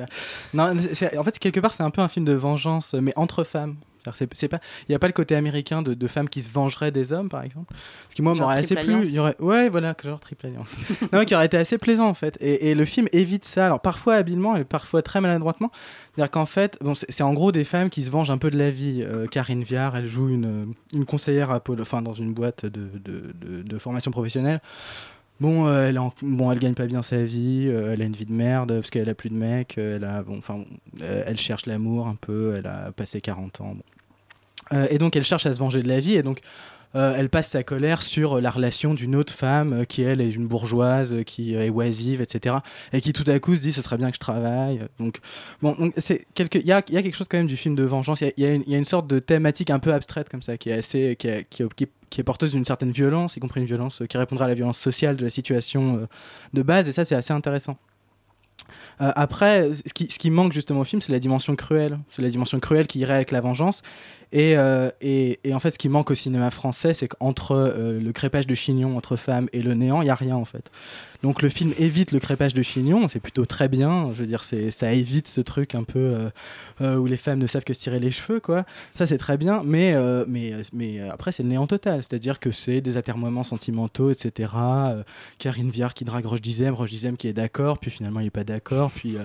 [0.54, 0.74] Non,
[1.18, 3.76] en fait, quelque part, c'est un peu un film de vengeance, mais entre femmes.
[4.14, 6.92] C'est- pas, il n'y a pas le côté américain de, de femmes qui se vengeraient
[6.92, 7.74] des hommes, par exemple.
[8.10, 9.08] Ce qui moi m'aurait assez plu.
[9.14, 10.76] Y aurait, ouais, voilà, genre triple alliance.
[11.14, 12.38] non, qui aurait été assez plaisant en fait.
[12.42, 13.66] Et, et le film évite ça.
[13.66, 15.72] Alors parfois habilement et parfois très maladroitement.
[16.16, 18.58] C'est-à-dire qu'en fait, bon, c'est en gros des femmes qui se vengent un peu de
[18.58, 19.02] la vie.
[19.06, 22.70] Euh, Karine Viard, elle joue une, une conseillère à Pôle- enfin dans une boîte de,
[22.70, 24.60] de, de- de formation professionnelle.
[25.42, 28.28] Bon, euh, elle, bon, elle gagne pas bien sa vie, euh, elle a une vie
[28.28, 30.64] de merde parce qu'elle a plus de mec, euh, elle a, bon, enfin,
[31.02, 33.76] elle cherche l'amour un peu, elle a passé 40 ans.
[34.92, 36.42] et donc elle cherche à se venger de la vie et donc
[36.96, 40.32] euh, elle passe sa colère sur la relation d'une autre femme euh, qui elle est
[40.32, 42.56] une bourgeoise, euh, qui est oisive, etc.
[42.94, 44.82] Et qui tout à coup se dit ce serait bien que je travaille.
[45.00, 45.20] Donc
[45.62, 47.76] bon, c'est quelque, il y a, il y a quelque chose quand même du film
[47.76, 48.22] de vengeance.
[48.22, 50.70] Il y a- il une- il sorte de thématique un peu abstraite comme ça qui
[50.70, 54.46] est assez, qui, qui est- porteuse d'une certaine violence, y compris une violence qui répondra
[54.46, 56.08] à la violence sociale de la situation
[56.54, 56.90] de base.
[56.90, 57.78] Et ça c'est assez intéressant.
[59.00, 61.98] Après, ce qui, ce qui manque justement au film, c'est la dimension cruelle.
[62.12, 63.82] C'est la dimension cruelle qui irait avec la vengeance.
[64.34, 68.00] Et, euh, et, et en fait, ce qui manque au cinéma français, c'est qu'entre euh,
[68.00, 70.72] le crépage de chignon entre femmes et le néant, il n'y a rien en fait.
[71.22, 74.12] Donc le film évite le crépage de chignon, c'est plutôt très bien.
[74.14, 76.18] Je veux dire, ça évite ce truc un peu
[76.82, 78.66] euh, où les femmes ne savent que se tirer les cheveux, quoi.
[78.96, 79.62] Ça, c'est très bien.
[79.64, 79.96] Mais,
[80.28, 82.02] mais, mais après, c'est le néant total.
[82.02, 84.50] C'est-à-dire que c'est des atermoiements sentimentaux, etc.
[85.38, 88.32] Karine Viard qui drague Roche Dizem, Roche Dizem qui est d'accord, puis finalement il n'est
[88.32, 88.90] pas d'accord.
[88.90, 89.16] Puis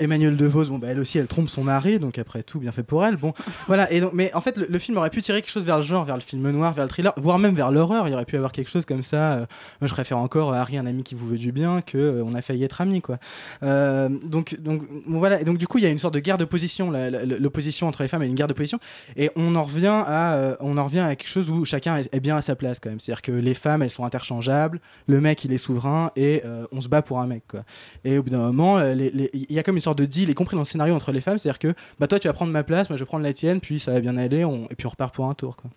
[0.00, 2.82] Emmanuel DeVos, bon, bah, elle aussi, elle trompe son mari, donc après tout, bien fait
[2.82, 3.16] pour elle.
[3.16, 3.32] Bon,
[3.66, 3.88] voilà.
[4.12, 6.22] Mais en fait, le, film aurait pu tirer quelque chose vers le genre, vers le
[6.22, 8.08] film noir, vers le thriller, voire même vers l'horreur.
[8.08, 9.32] Il aurait pu avoir quelque chose comme ça.
[9.32, 9.46] euh,
[9.80, 12.24] moi, je préfère encore euh, Harry, un ami qui vous veut du bien, que euh,
[12.24, 13.18] on a failli être amis, quoi.
[13.62, 15.40] Euh, donc, donc voilà.
[15.40, 16.90] Et donc, du coup, il y a une sorte de guerre de position.
[16.90, 18.78] L'opposition entre les femmes est une guerre de position.
[19.16, 22.36] Et on en revient à, on en revient à quelque chose où chacun est, bien
[22.36, 23.00] à sa place, quand même.
[23.00, 24.80] C'est-à-dire que les femmes, elles sont interchangeables.
[25.06, 26.42] Le mec, il est souverain et
[26.72, 27.64] on se bat pour un mec, quoi.
[28.04, 30.54] Et au bout d'un moment, il y a comme une sorte de deal, y compris
[30.56, 31.38] dans le scénario entre les femmes.
[31.38, 33.60] C'est-à-dire que, bah, toi, tu vas prendre ma place, moi, je vais prendre la tienne,
[33.60, 35.70] puis ça bien aller, et puis on repart pour un tour, quoi.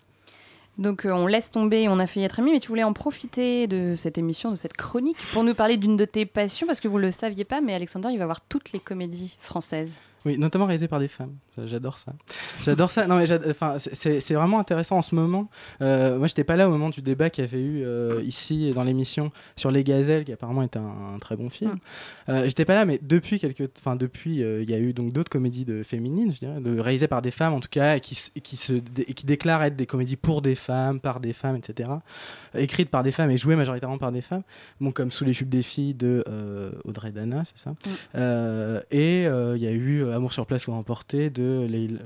[0.78, 3.66] Donc euh, on laisse tomber, on a failli être amis, mais tu voulais en profiter
[3.66, 6.88] de cette émission, de cette chronique, pour nous parler d'une de tes passions, parce que
[6.88, 9.98] vous ne le saviez pas, mais Alexander, il va voir toutes les comédies françaises.
[10.24, 11.34] Oui, notamment réalisé par des femmes.
[11.66, 12.12] J'adore ça.
[12.64, 13.06] J'adore ça.
[13.06, 15.48] Non, mais enfin, c'est- vraiment intéressant en ce moment.
[15.80, 18.72] Euh, moi, j'étais pas là au moment du débat qu'il y avait eu euh, ici
[18.72, 21.76] dans l'émission sur Les Gazelles, qui apparemment est un, un très bon film.
[22.28, 25.12] Euh, j'étais pas là, mais depuis quelques, enfin depuis, euh, il y a eu donc
[25.12, 28.00] d'autres comédies de féminines, je dirais, de, réalisées par des femmes en tout cas, et
[28.00, 31.56] qui, qui se, dé- qui déclarent être des comédies pour des femmes, par des femmes,
[31.56, 31.90] etc.
[32.54, 34.42] Écrites par des femmes et jouées majoritairement par des femmes.
[34.80, 37.74] Bon, comme Sous les jupes des filles de euh, Audrey Dana, c'est ça.
[38.14, 42.00] Euh, et il y a eu Amour sur place ou emporté de Leila.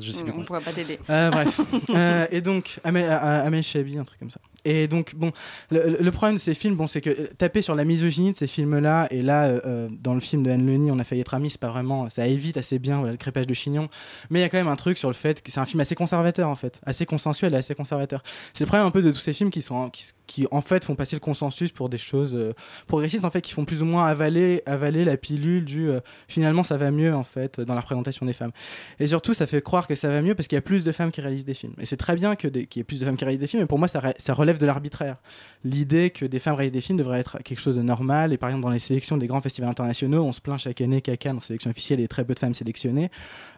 [0.00, 1.00] Je sais plus On comment pourra pas t'aider.
[1.10, 1.60] euh, bref.
[1.90, 4.38] Euh, et donc, Amel, euh, Amel Chabi, un truc comme ça.
[4.64, 5.32] Et donc, bon,
[5.70, 8.36] le, le problème de ces films, bon, c'est que euh, taper sur la misogynie de
[8.36, 11.22] ces films-là, et là, euh, euh, dans le film de Anne Leni, on a failli
[11.22, 13.88] être amis, c'est pas vraiment, ça évite assez bien voilà, le crépage de chignon,
[14.28, 15.80] mais il y a quand même un truc sur le fait que c'est un film
[15.80, 18.22] assez conservateur, en fait, assez consensuel et assez conservateur.
[18.52, 20.84] C'est le problème un peu de tous ces films qui sont, qui, qui, en fait,
[20.84, 22.52] font passer le consensus pour des choses euh,
[22.86, 26.62] progressistes, en fait, qui font plus ou moins avaler, avaler la pilule du euh, finalement
[26.62, 28.52] ça va mieux, en fait, dans la représentation des femmes.
[29.00, 30.92] Et surtout, ça fait croire que ça va mieux parce qu'il y a plus de
[30.92, 31.74] femmes qui réalisent des films.
[31.80, 33.62] Et c'est très bien que qu'il y ait plus de femmes qui réalisent des films,
[33.62, 35.16] mais pour moi, ça, ça relève de l'arbitraire.
[35.64, 38.32] L'idée que des femmes réalisent des films devrait être quelque chose de normal.
[38.32, 41.00] Et par exemple, dans les sélections des grands festivals internationaux, on se plaint chaque année
[41.00, 43.10] qu'à Cannes, en sélection officielle, il y a très peu de femmes sélectionnées.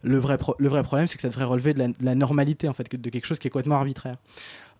[0.02, 2.66] Le vrai, le vrai problème, c'est que ça devrait relever de la, de la normalité,
[2.66, 4.16] en fait, de quelque chose qui est complètement arbitraire.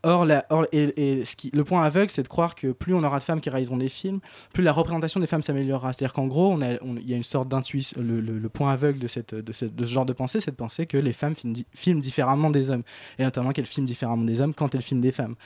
[0.04, 3.76] Or, le point aveugle, c'est de croire que plus on aura de femmes qui réaliseront
[3.76, 4.20] des films,
[4.52, 5.92] plus la représentation des femmes s'améliorera.
[5.92, 8.00] C'est-à-dire qu'en gros, il y a une sorte d'intuition.
[8.00, 11.56] Le, point aveugle de, ce genre de pensée, c'est de penser que les femmes filment,
[11.72, 12.82] filment différemment des hommes.
[13.18, 15.36] Et notamment qu'elles filment différemment des hommes quand elles filment des femmes.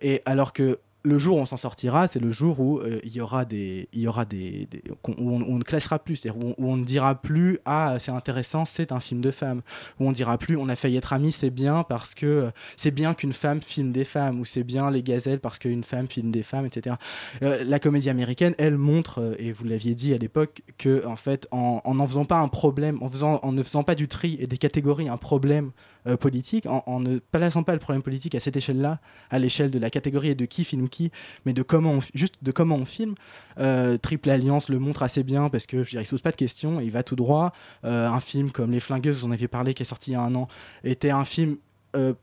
[0.00, 3.12] Et alors que le jour où on s'en sortira, c'est le jour où euh, il
[3.14, 4.68] y aura des, il y aura des,
[5.02, 7.96] qu'on- où on, on ne classera plus, c'est-à-dire où, on- on ne dira plus ah
[7.98, 9.62] c'est intéressant, c'est un film de femme,
[10.00, 12.90] où on dira plus on a failli être amis, c'est bien parce que euh, c'est
[12.90, 16.30] bien qu'une femme filme des femmes, ou c'est bien les gazelles parce qu'une femme filme
[16.32, 16.96] des femmes, etc.
[17.42, 21.46] Euh, la comédie américaine, elle montre, et vous l'aviez dit à l'époque, que en fait
[21.52, 24.46] en n'en faisant pas un problème, en faisant, en ne faisant pas du tri et
[24.46, 25.70] des catégories un problème
[26.06, 29.78] euh, politique, en, ne plaçant pas le problème politique à cette échelle-là, à l'échelle de
[29.78, 31.10] la catégorie et de qui filme qui,
[31.44, 33.14] mais de comment on, juste de comment on filme.
[33.58, 36.30] Euh, Triple Alliance le montre assez bien parce que je dire, il se pose pas
[36.30, 37.52] de questions, il va tout droit.
[37.84, 40.16] Euh, un film comme Les Flingueuses, vous en avez parlé, qui est sorti il y
[40.16, 40.48] a un an,
[40.84, 41.56] était un film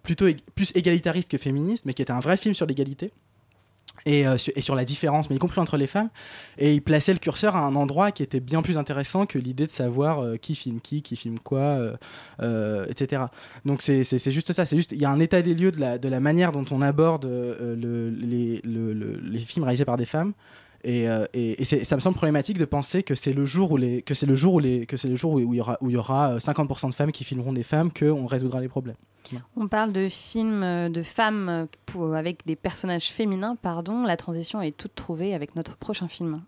[0.03, 3.11] plutôt plus égalitariste que féministe, mais qui était un vrai film sur l'égalité.
[4.05, 6.09] Et, euh, sur, et sur la différence, mais y compris entre les femmes.
[6.57, 9.65] Et il plaçait le curseur à un endroit qui était bien plus intéressant que l'idée
[9.65, 11.79] de savoir euh, qui filme qui, qui filme quoi,
[12.41, 13.23] euh, etc.
[13.63, 15.97] Donc c'est juste ça, c'est juste il y a un état des lieux de la,
[15.97, 20.05] de la manière dont on aborde le- les, le- le- les films réalisés par des
[20.05, 20.33] femmes.
[20.83, 21.25] Et, euh,
[21.63, 24.35] ça me semble problématique de penser que c'est le jour où les que c'est le
[24.35, 26.31] jour où les que c'est le jour où, il y aura où il y aura
[26.31, 28.97] euh, 50% de femmes qui filmeront des femmes que on résoudra les problèmes.
[29.55, 31.67] On parle de films euh, de femmes
[32.13, 34.03] avec des personnages féminins, pardon.
[34.03, 36.41] La transition est toute trouvée avec notre prochain film.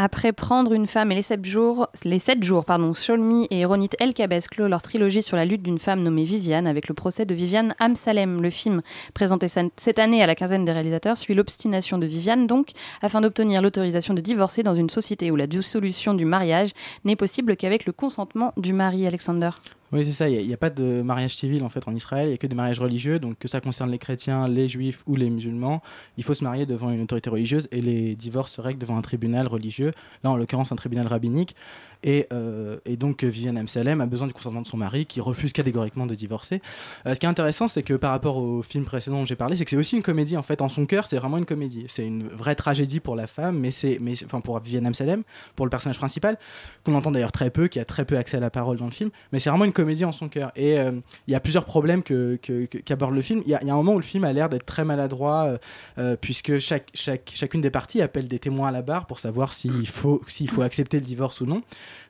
[0.00, 3.90] Après Prendre une femme et les sept jours, les sept jours pardon, Sholmi et Ronit
[3.98, 7.34] Elkabes clôt leur trilogie sur la lutte d'une femme nommée Viviane avec le procès de
[7.34, 8.40] Viviane Amsalem.
[8.40, 8.82] Le film,
[9.12, 12.70] présenté cette année à la quinzaine des réalisateurs, suit l'obstination de Viviane donc
[13.02, 16.70] afin d'obtenir l'autorisation de divorcer dans une société où la dissolution du mariage
[17.04, 19.50] n'est possible qu'avec le consentement du mari Alexander.
[19.90, 20.28] Oui, c'est ça.
[20.28, 22.26] Il n'y a, pas de mariage civil en fait en Israël.
[22.26, 23.18] Il n'y a que des mariages religieux.
[23.18, 25.82] Donc que ça concerne les chrétiens, les juifs ou les musulmans,
[26.16, 29.02] il faut se marier devant une autorité religieuse et les divorces se règlent devant un
[29.02, 29.92] tribunal religieux.
[30.22, 31.56] Là, en l'occurrence, un tribunal rabbinique.
[32.02, 35.20] Et, euh, et donc euh, Viviane Amsalem a besoin du consentement de son mari qui
[35.20, 36.62] refuse catégoriquement de divorcer.
[37.06, 39.56] Euh, ce qui est intéressant, c'est que par rapport au film précédent dont j'ai parlé,
[39.56, 40.36] c'est que c'est aussi une comédie.
[40.36, 41.86] En fait, en son cœur, c'est vraiment une comédie.
[41.88, 45.22] C'est une vraie tragédie pour la femme, mais c'est, enfin pour Viviane Amsalem,
[45.56, 46.38] pour le personnage principal,
[46.84, 48.92] qu'on entend d'ailleurs très peu, qui a très peu accès à la parole dans le
[48.92, 49.10] film.
[49.32, 50.52] Mais c'est vraiment une comédie en son cœur.
[50.54, 53.42] Et il y a plusieurs problèmes qu'aborde le film.
[53.44, 55.58] Il y, y a un moment où le film a l'air d'être très maladroit,
[56.20, 59.88] puisque chaque, chaque, chacune des parties appelle des témoins à la barre pour savoir s'il
[59.88, 61.62] faut, s'il faut accepter le divorce ou non.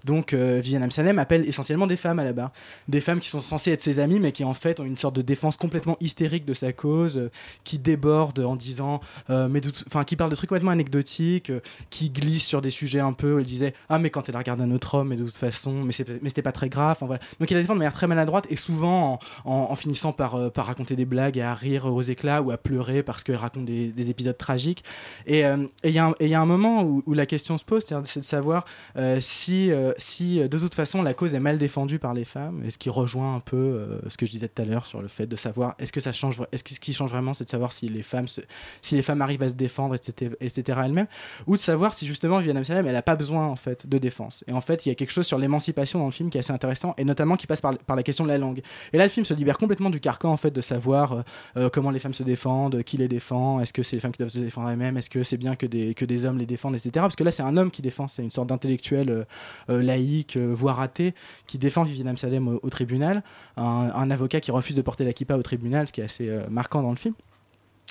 [0.05, 2.53] Donc euh, Viviane Amsalem appelle essentiellement des femmes à la barre.
[2.88, 5.17] Des femmes qui sont censées être ses amies, mais qui en fait ont une sorte
[5.17, 7.31] de défense complètement hystérique de sa cause, euh,
[7.64, 11.61] qui déborde en disant, euh, mais enfin qui parle de trucs complètement anecdotiques, euh,
[11.91, 13.35] qui glisse sur des sujets un peu.
[13.35, 15.73] où Elle disait, ah mais quand elle regarde un autre homme, mais de toute façon,
[15.73, 16.97] mais c'était pas très grave.
[17.01, 20.67] Donc il la défend de manière très maladroite et souvent en, finissant par, euh, par
[20.67, 23.88] raconter des blagues et à rire aux éclats ou à pleurer parce qu'elle raconte des,
[23.88, 24.85] des épisodes tragiques.
[25.27, 25.43] Et
[25.85, 28.64] il y, a un- moment où, la question se pose, c'est de savoir
[28.97, 29.19] euh,
[29.68, 32.62] si, euh, si euh, de toute façon la cause est mal défendue par les femmes,
[32.64, 35.02] et ce qui rejoint un peu euh, ce que je disais tout à l'heure sur
[35.02, 37.44] le fait de savoir est-ce que ça change, est-ce que ce qui change vraiment, c'est
[37.44, 38.26] de savoir si les femmes,
[38.83, 40.81] si les femmes arrivent à se défendre, etc., etc.
[40.85, 41.07] elles-mêmes,
[41.46, 44.44] ou de savoir si justement Viviane elle a pas besoin en fait de défense.
[44.46, 46.40] Et en fait, il y a quelque chose sur l'émancipation dans le film qui est
[46.40, 48.62] assez intéressant, et notamment qui passe par, la question de la langue.
[48.92, 51.24] Et là, le film se libère complètement du carcan en fait de savoir
[51.72, 54.31] comment les femmes se défendent, qui les défend, est-ce que c'est les femmes qui doivent
[54.31, 56.90] se défendre elles-mêmes, est-ce que c'est bien que des, que des hommes les défendent, etc.
[56.94, 59.26] Parce que là, c'est un homme qui défend, c'est une sorte d'intellectuel
[59.68, 61.14] laïque, euh, voire athée,
[61.47, 63.23] qui défend Viviane Amsalem au, au tribunal,
[63.57, 66.29] un, un avocat qui refuse de porter la kippa au tribunal, ce qui est assez
[66.29, 67.14] euh, marquant dans le film.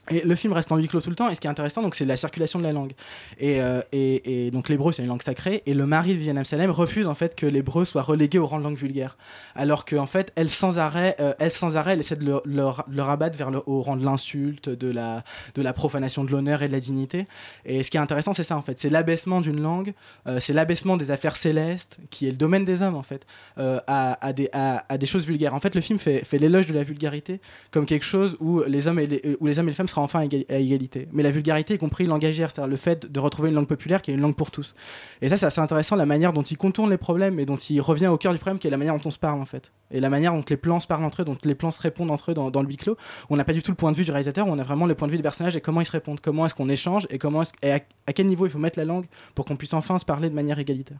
[0.10, 1.30] Et le film reste en huis clos tout le temps.
[1.30, 2.94] Et ce qui est intéressant, c'est la circulation de la langue.
[3.40, 5.64] Et, euh, et, et donc l'hébreu, c'est une langue sacrée.
[5.66, 8.60] Et le mari de Viviane Amsalem refuse en fait que l'hébreu soit relégué au rang
[8.60, 9.18] de langue vulgaire,
[9.56, 13.38] alors qu'en fait, elle sans arrêt, euh, elle sans arrêt, elle essaie de le, rabattre
[13.38, 17.26] vers le au rang de l'insulte, de la, profanation de l'honneur et de la dignité.
[17.66, 19.94] Et ce qui est intéressant, c'est ça en fait, c'est l'abaissement d'une langue,
[20.28, 23.26] euh, c'est l'abaissement des affaires célestes, qui est le domaine des hommes en fait,
[23.58, 25.54] euh, à, des, choses vulgaires.
[25.54, 27.40] En fait, le film fait, l'éloge de la vulgarité
[27.72, 30.20] comme quelque chose où les hommes et les, où les hommes et les femmes enfin
[30.20, 31.08] à égali- à égalité.
[31.12, 34.12] Mais la vulgarité y compris langagière, c'est-à-dire le fait de retrouver une langue populaire qui
[34.12, 34.76] est une langue pour tous.
[35.22, 37.80] Et ça, c'est assez intéressant, la manière dont il contourne les problèmes et dont il
[37.82, 39.72] revient au cœur du problème, qui est la manière dont on se parle en fait.
[39.92, 42.12] Et la manière dont les plans se parlent entre eux, dont les plans se répondent
[42.12, 42.98] entre eux dans, le huis clos.
[43.30, 44.96] On n'a pas du tout le point de vue du réalisateur, on a vraiment le
[44.96, 47.18] point de vue des personnages et comment ils se répondent, comment est-ce qu'on échange et,
[47.18, 49.06] comment et à, à quel niveau il faut mettre la langue
[49.36, 50.98] pour qu'on puisse enfin se parler de manière égalitaire.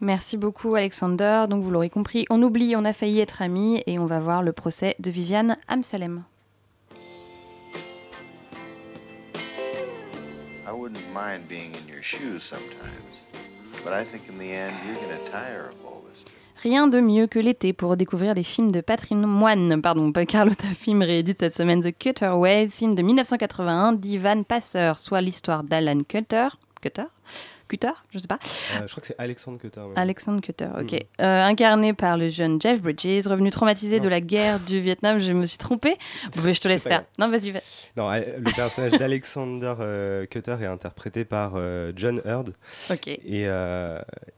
[0.00, 1.44] Merci beaucoup Alexander.
[1.48, 4.42] Donc vous l'aurez compris, on oublie, on a failli être amis et on va voir
[4.42, 6.24] le procès de Viviane Amsalem.
[10.70, 13.26] I wouldn't mind being in your shoes sometimes,
[13.82, 16.24] but I think in the end you're tire of all this.
[16.62, 19.82] Rien de mieux que l'été pour découvrir des films de patrimoine.
[19.82, 25.20] Pardon, Carlotta Film réédite cette semaine The Cutter Waves, film de 1981 d'Ivan Passer, soit
[25.20, 26.46] l'histoire d'Alan Cutter.
[26.80, 27.06] Cutter
[27.70, 28.38] Cutter Je sais pas.
[28.74, 29.80] Euh, je crois que c'est Alexandre Cutter.
[29.80, 29.92] ouais.
[29.96, 30.92] Alexandre Cutter, ok.
[30.92, 30.98] Mhm.
[31.20, 34.04] Euh, incarné par le jeune Jeff Bridges, revenu traumatisé Non.
[34.04, 35.18] de la guerre du Vietnam.
[35.18, 35.96] Je me suis trompée.
[36.36, 37.04] Bon, je te laisse faire.
[37.18, 37.50] Non, vas-y.
[37.52, 37.60] vas-
[37.96, 41.54] Non, euh, le personnage d'Alexander euh, Cutter est interprété par
[41.96, 42.52] John Hurd.
[42.90, 43.08] Ok.
[43.08, 43.42] Et,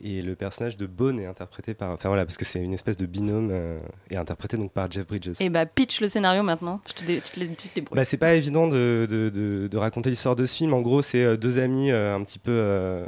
[0.00, 1.92] et le personnage de Bone est interprété par.
[1.92, 3.52] Enfin voilà, parce que c'est une espèce de binôme
[4.10, 5.32] et interprété donc par Jeff Bridges.
[5.40, 6.80] Et bah, pitch le scénario maintenant.
[6.88, 7.96] Je te dé- tu te, débrouilles.
[7.96, 10.74] Bah, c'est pas évident de, de, de- de raconter l'histoire de ce film.
[10.74, 13.04] En gros, c'est deux amis un petit peu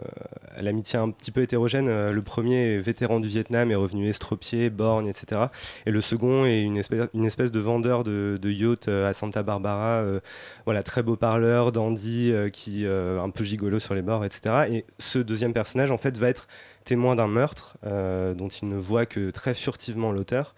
[0.61, 1.89] l'amitié un petit peu hétérogène.
[1.89, 5.43] Euh, le premier est vétéran du Vietnam, est revenu estropié, borgne, etc.
[5.87, 10.01] Et le second est une espèce, de vendeur de, de yacht euh, à Santa Barbara.
[10.01, 10.21] euh,
[10.65, 14.67] voilà, très beau parleur, dandy, euh, qui euh, un peu gigolo sur les bords, etc.
[14.71, 16.49] Et ce deuxième personnage, en fait, va être
[16.85, 20.55] témoin d'un meurtre euh, dont il ne voit que très furtivement l'auteur.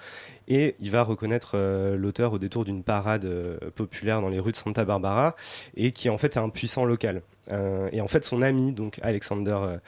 [0.49, 4.53] Et il va reconnaître euh, l'auteur au détour d'une parade euh, populaire dans les rues
[4.53, 5.35] de Santa Barbara,
[5.77, 7.23] et qui en fait est un puissant local.
[7.51, 9.79] Euh, et en fait, son ami, donc Alexander euh,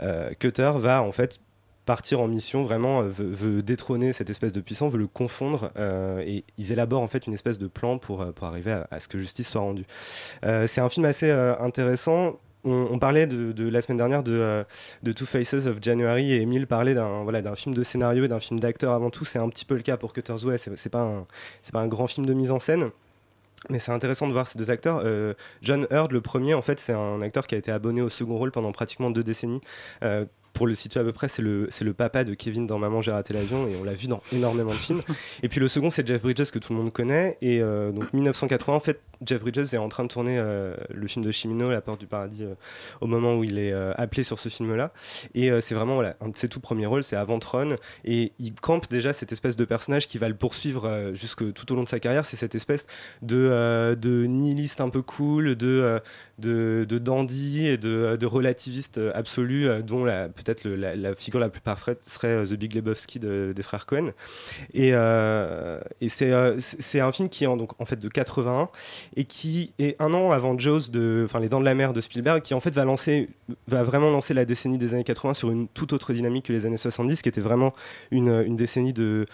[0.00, 1.40] euh, Cutter, va en fait
[1.86, 5.72] partir en mission, vraiment veut, veut détrôner cette espèce de puissant, veut le confondre,
[6.24, 9.18] et ils élaborent en fait une espèce de plan pour, pour arriver à, ce que
[9.18, 9.86] justice soit rendue.
[10.42, 12.38] C'est un film assez intéressant.
[12.62, 14.64] On, parlait de, la semaine dernière de,
[15.02, 18.40] de Two Faces of January et Emile parlait d'un voilà, film de scénario et d'un
[18.40, 19.24] film d'acteur avant tout.
[19.24, 20.58] C'est un petit peu le cas pour Cutter's Way.
[20.58, 21.26] C'est pas,
[21.72, 22.90] pas un grand film de mise en scène.
[23.68, 25.02] Mais c'est intéressant de voir ces deux acteurs.
[25.04, 28.08] Euh, John Hurd, le premier, en fait, c'est un acteur qui a été abonné au
[28.08, 29.60] second rôle pendant pratiquement deux décennies.
[30.02, 33.00] Euh, pour le situer à peu près, c'est le, le papa de Kevin dans Maman,
[33.02, 35.00] j'ai raté l'avion, et on l'a vu dans énormément de films.
[35.42, 37.38] Et puis le second, c'est Jeff Bridges, que tout le monde connaît.
[37.40, 41.06] Et euh, donc 1980, en fait, Jeff Bridges est en train de tourner euh, le
[41.06, 42.54] film de Chimino, La Porte du Paradis, euh,
[43.00, 44.92] au moment où il est appelé sur ce film-là.
[45.34, 47.76] Et c'est vraiment voilà, un de ses tout premiers rôles, c'est avant Tron.
[48.04, 51.76] Et il campe déjà cette espèce de personnage qui va le poursuivre jusque tout au
[51.76, 52.24] long de sa carrière.
[52.26, 52.86] C'est cette espèce
[53.22, 56.00] de, de nihiliste un peu cool, de,
[56.38, 61.60] de, de dandy et de, de relativiste absolu, dont la- peut-être la, figure la plus
[61.60, 64.12] parfaite serait euh, The Big Lebowski de- des frères Cohen.
[64.74, 65.80] Et, euh,
[66.22, 68.68] euh, c'est un film qui est en, donc, en fait de 81
[69.16, 70.90] et qui est un an avant Jaws,
[71.24, 73.28] enfin Les Dents de la Mer de Spielberg, qui en fait va lancer,
[73.68, 76.66] va vraiment lancer la décennie des années 80 sur une toute autre dynamique que les
[76.66, 77.72] années 70, qui était vraiment
[78.10, 79.26] une, une décennie de,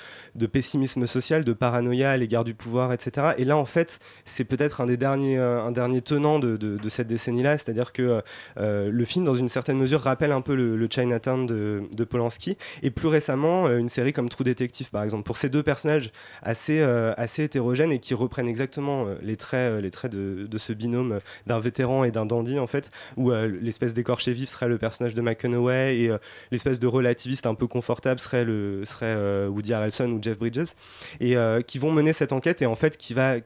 [0.53, 3.33] pessimisme social, de paranoïa à l'égard du pouvoir, etc.
[3.39, 7.59] Et là, en fait, c'est peut-être un des derniers, un dernier tenant de, cette décennie-là,
[7.59, 8.23] c'est-à-dire que
[8.57, 12.91] le film, dans une certaine mesure, rappelle un peu le Chinatown de, de Polanski, et
[12.91, 16.11] plus récemment, euh, une série comme True Detective, par exemple, pour ces deux personnages
[16.43, 20.59] assez, euh, assez hétérogènes et qui reprennent exactement euh, les traits, les traits de, de
[20.59, 24.79] ce binôme d'un vétéran et d'un dandy, en fait, où l'espèce d'écorché vif serait le
[24.79, 26.11] personnage de McConaughey et
[26.51, 30.73] l'espèce de relativiste un peu confortable serait, le, serait Woody Harrelson ou Jeff Bridges,
[31.21, 33.37] et qui vont mener cette enquête et en fait qui va.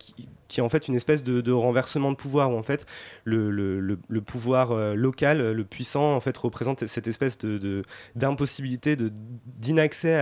[0.51, 2.85] Qui est en fait une espèce de, renversement de pouvoir où en fait
[3.25, 7.39] le, pouvoir euh, local, euh, le puissant en fait représente cette espèce
[8.17, 8.97] d'impossibilité,
[9.47, 10.21] d'inaccès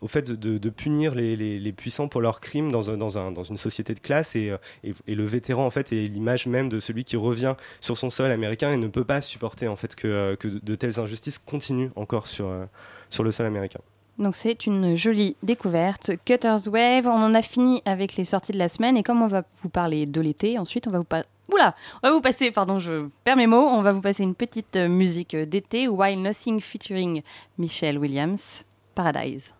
[0.00, 3.56] au fait de, punir les, puissants pour leurs crimes dans, un- dans, un- dans une
[3.56, 7.04] société de classe et, euh, et- le vétéran en fait est l'image même de celui
[7.04, 10.74] qui revient sur son sol américain et ne peut pas supporter en fait que, de
[10.74, 13.80] telles injustices continuent encore sur le sol américain.
[14.20, 16.12] Donc c'est une jolie découverte.
[16.26, 19.28] Cutter's Wave, on en a fini avec les sorties de la semaine et comme on
[19.28, 22.52] va vous parler de l'été, ensuite on va vous pas Oula, on va vous passer,
[22.52, 26.22] pardon, je perds mes mots, on va vous passer une petite euh, musique d'été, While
[26.22, 27.22] Nothing featuring
[27.58, 29.52] Michelle Williams, Paradise.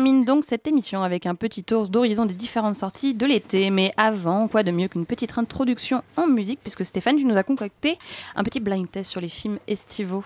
[0.00, 3.68] Termine donc cette émission avec un petit tour d'horizon des différentes sorties de l'été.
[3.68, 7.42] Mais avant, quoi de mieux qu'une petite introduction en musique, puisque Stéphane, tu nous as
[7.42, 7.98] concocté
[8.34, 10.24] un petit blind test sur les films estivaux.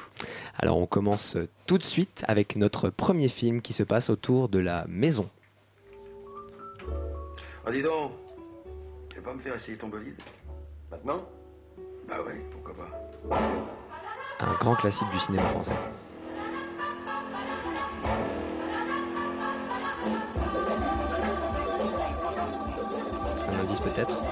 [0.60, 4.60] Alors on commence tout de suite avec notre premier film qui se passe autour de
[4.60, 5.28] la maison.
[7.66, 8.12] Ah, dis donc,
[9.10, 10.20] tu vas pas me faire essayer ton bolide
[10.88, 11.26] Maintenant?
[12.08, 13.36] Bah ouais, pourquoi pas.
[14.38, 15.74] Un grand classique du cinéma français.
[23.54, 24.22] Un indice peut-être.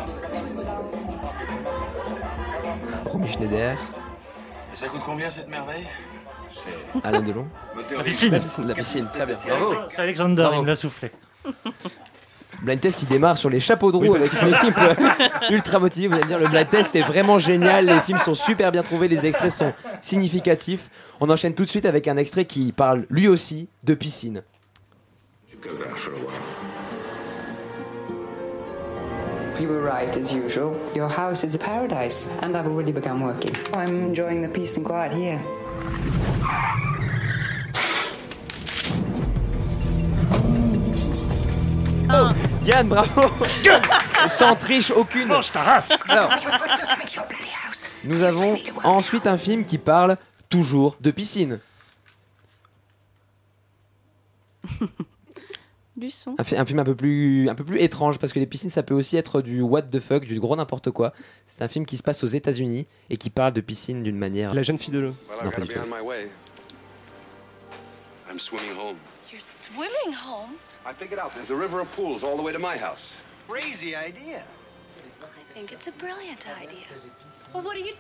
[3.07, 3.77] Romy Schneider,
[4.73, 5.87] Et ça coûte combien cette merveille?
[7.05, 7.47] Alain Delon.
[7.97, 8.33] La piscine.
[8.33, 9.37] La piscine, la piscine, très bien.
[9.47, 9.75] Bravo.
[9.89, 10.57] C'est Alexander, Bravo.
[10.59, 11.11] il me l'a soufflé.
[12.62, 14.79] Blind test qui démarre sur les chapeaux de roue avec une équipe
[15.51, 16.09] ultra motivée.
[16.09, 17.87] Vous allez me dire, le blind test est vraiment génial.
[17.87, 20.89] Les films sont super bien trouvés, les extraits sont significatifs.
[21.20, 24.43] On enchaîne tout de suite avec un extrait qui parle lui aussi de piscine.
[25.62, 26.62] Go there for a while.
[29.63, 30.77] You were right, as usual.
[30.93, 33.55] Your house is a paradise, and I've already begun working.
[33.73, 35.41] I'm enjoying the peace and quiet here.
[42.11, 42.35] Oh,
[42.65, 43.31] Yann, bravo
[44.29, 45.31] Sans triche aucune.
[45.31, 46.33] Alors,
[48.03, 50.17] nous avons ensuite un film qui parle
[50.49, 51.61] toujours de piscine.
[56.39, 58.71] Un, fi- un film un peu plus un peu plus étrange parce que les piscines
[58.71, 61.13] ça peut aussi être du what the fuck, du gros n'importe quoi.
[61.47, 64.53] C'est un film qui se passe aux États-Unis et qui parle de piscine d'une manière.
[64.55, 65.15] La jeune fille de l'eau.
[65.29, 65.81] Well, Non, pas du tout.
[68.31, 68.97] I'm swimming home.
[69.31, 70.57] You're swimming home?
[70.87, 73.15] I figured out there's a river of pools all the way to my house.
[73.49, 74.43] Crazy idea.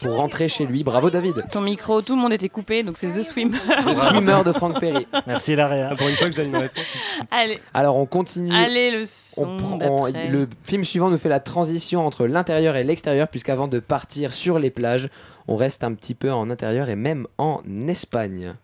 [0.00, 1.44] Pour rentrer chez lui, bravo David.
[1.50, 3.52] Ton micro, tout le monde était coupé, donc c'est The Swim.
[3.86, 5.06] Le swimmer de Frank Perry.
[5.26, 5.94] Merci Laria.
[5.94, 6.84] Pour une fois que donne une réponse.
[7.30, 8.54] Allez, Alors on continue.
[8.54, 12.84] allez le On son prend- le film suivant nous fait la transition entre l'intérieur et
[12.84, 15.08] l'extérieur, puisqu'avant de partir sur les plages,
[15.48, 18.54] on reste un petit peu en intérieur et même en Espagne.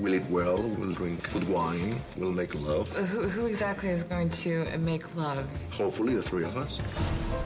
[0.00, 2.90] We'll eat well, we'll drink good wine, we'll make love.
[2.96, 5.44] Who, who exactly is going to make love?
[5.72, 6.78] Hopefully, the three of us.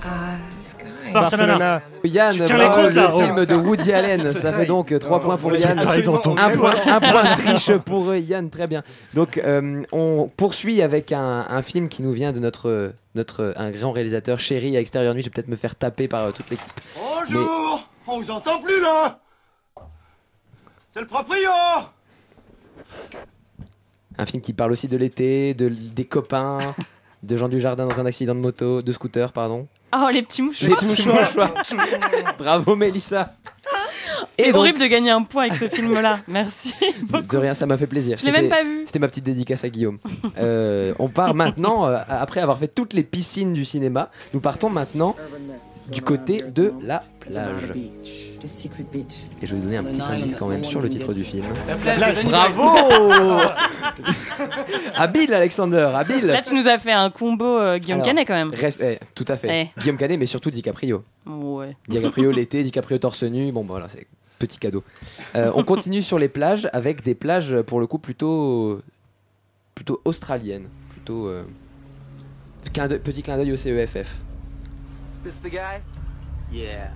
[0.05, 1.13] Uh, this guy.
[1.13, 1.83] Barcelona.
[2.05, 3.19] Yann, Tu tiens les là, le oh.
[3.19, 6.75] film de Woody Allen, ça fait donc 3 points pour Yann, dans ton un point,
[6.87, 8.85] un point de triche pour euh, Yann, très bien.
[9.15, 13.73] Donc euh, on poursuit avec un, un film qui nous vient de notre, notre un
[13.73, 16.51] grand réalisateur chéri à Extérieur Nuit, je vais peut-être me faire taper par euh, toute
[16.51, 16.81] l'équipe.
[16.97, 19.19] Bonjour On vous entend plus là
[20.93, 21.51] C'est le proprio
[24.17, 26.75] Un film qui parle aussi de l'été, de, des copains,
[27.23, 29.67] de gens du jardin dans un accident de moto, de scooter, pardon.
[29.97, 30.71] Oh, les petits mouchoirs.
[30.71, 32.35] Les petits mouchoirs.
[32.39, 33.35] Bravo Mélissa.
[34.39, 36.21] C'est horrible de gagner un point avec ce film-là.
[36.27, 36.75] Merci.
[37.31, 38.19] De rien, ça m'a fait plaisir.
[38.19, 38.83] Je l'ai même pas vu.
[38.85, 39.99] C'était ma petite dédicace à Guillaume.
[40.39, 44.71] Euh, on part maintenant, euh, après avoir fait toutes les piscines du cinéma, nous partons
[44.71, 45.15] maintenant
[45.91, 47.73] du côté de la plage.
[47.75, 51.45] Et je vais vous donner un petit indice quand même sur le titre du film.
[51.67, 53.41] La plage Bravo
[54.95, 58.35] Habile Alexander, habile Là, tu nous as fait un combo euh, Guillaume Alors, Canet quand
[58.35, 58.51] même.
[58.55, 59.71] reste- eh, tout à fait.
[59.77, 59.81] Eh.
[59.81, 61.05] Guillaume Canet, mais surtout DiCaprio.
[61.27, 61.77] Ouais.
[61.89, 63.51] DiCaprio l'été, DiCaprio torse nu.
[63.53, 64.07] Bon, voilà, c'est
[64.39, 64.83] petit cadeau.
[65.37, 68.81] Euh, on continue sur les plages avec des plages pour le coup plutôt
[69.75, 71.45] plutôt australiennes, plutôt euh,
[72.63, 74.17] petit clin d'œil au CEFF.
[75.25, 75.81] This the guy?
[76.53, 76.91] Yeah.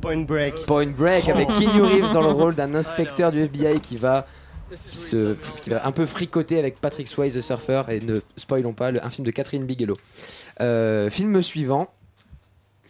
[0.00, 0.54] Point Break.
[0.66, 4.26] Point Break avec Keanu Reeves dans le rôle d'un inspecteur du FBI qui va
[4.74, 8.90] se, qui va un peu fricoter avec Patrick Swayze, The Surfer, et ne spoilons pas,
[8.92, 9.96] le- un film de Catherine Bigelow.
[10.60, 11.90] Euh, film suivant,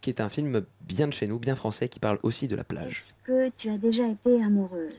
[0.03, 2.65] qui est un film bien de chez nous, bien français, qui parle aussi de la
[2.65, 2.97] plage.
[2.99, 4.93] Est-ce que tu as déjà été amoureuse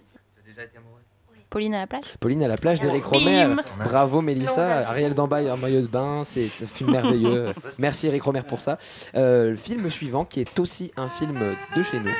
[1.49, 3.17] Pauline à la plage Pauline à la plage d'Eric Bim.
[3.17, 3.55] Romer.
[3.83, 4.87] Bravo Mélissa.
[4.87, 6.21] Ariel Dombal en maillot de bain.
[6.23, 7.53] C'est un film merveilleux.
[7.79, 8.77] Merci Eric Romer pour ça.
[9.15, 11.39] Euh, le film suivant qui est aussi un film
[11.75, 12.11] de chez nous.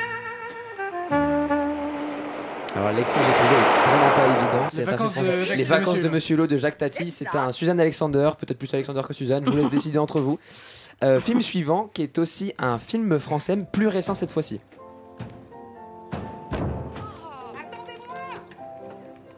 [2.76, 4.70] Alors l'extrait que j'ai trouvé est vraiment pas évident.
[4.70, 5.44] C'est un film vacances de.
[5.44, 6.10] Jacques Les vacances Monsieur de.
[6.10, 7.12] Monsieur Lot de Jacques Tati.
[7.12, 9.44] C'est un Suzanne Alexander, peut-être plus Alexander que Suzanne.
[9.46, 10.40] Je vous laisse décider entre vous.
[11.04, 14.60] Euh, film suivant qui est aussi un film français plus récent cette fois-ci.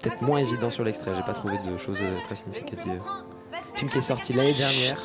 [0.01, 3.01] Peut-être moins évident sur l'extrait, j'ai pas trouvé de choses euh, très significatives.
[3.75, 4.97] Film qui est sorti l'année dernière.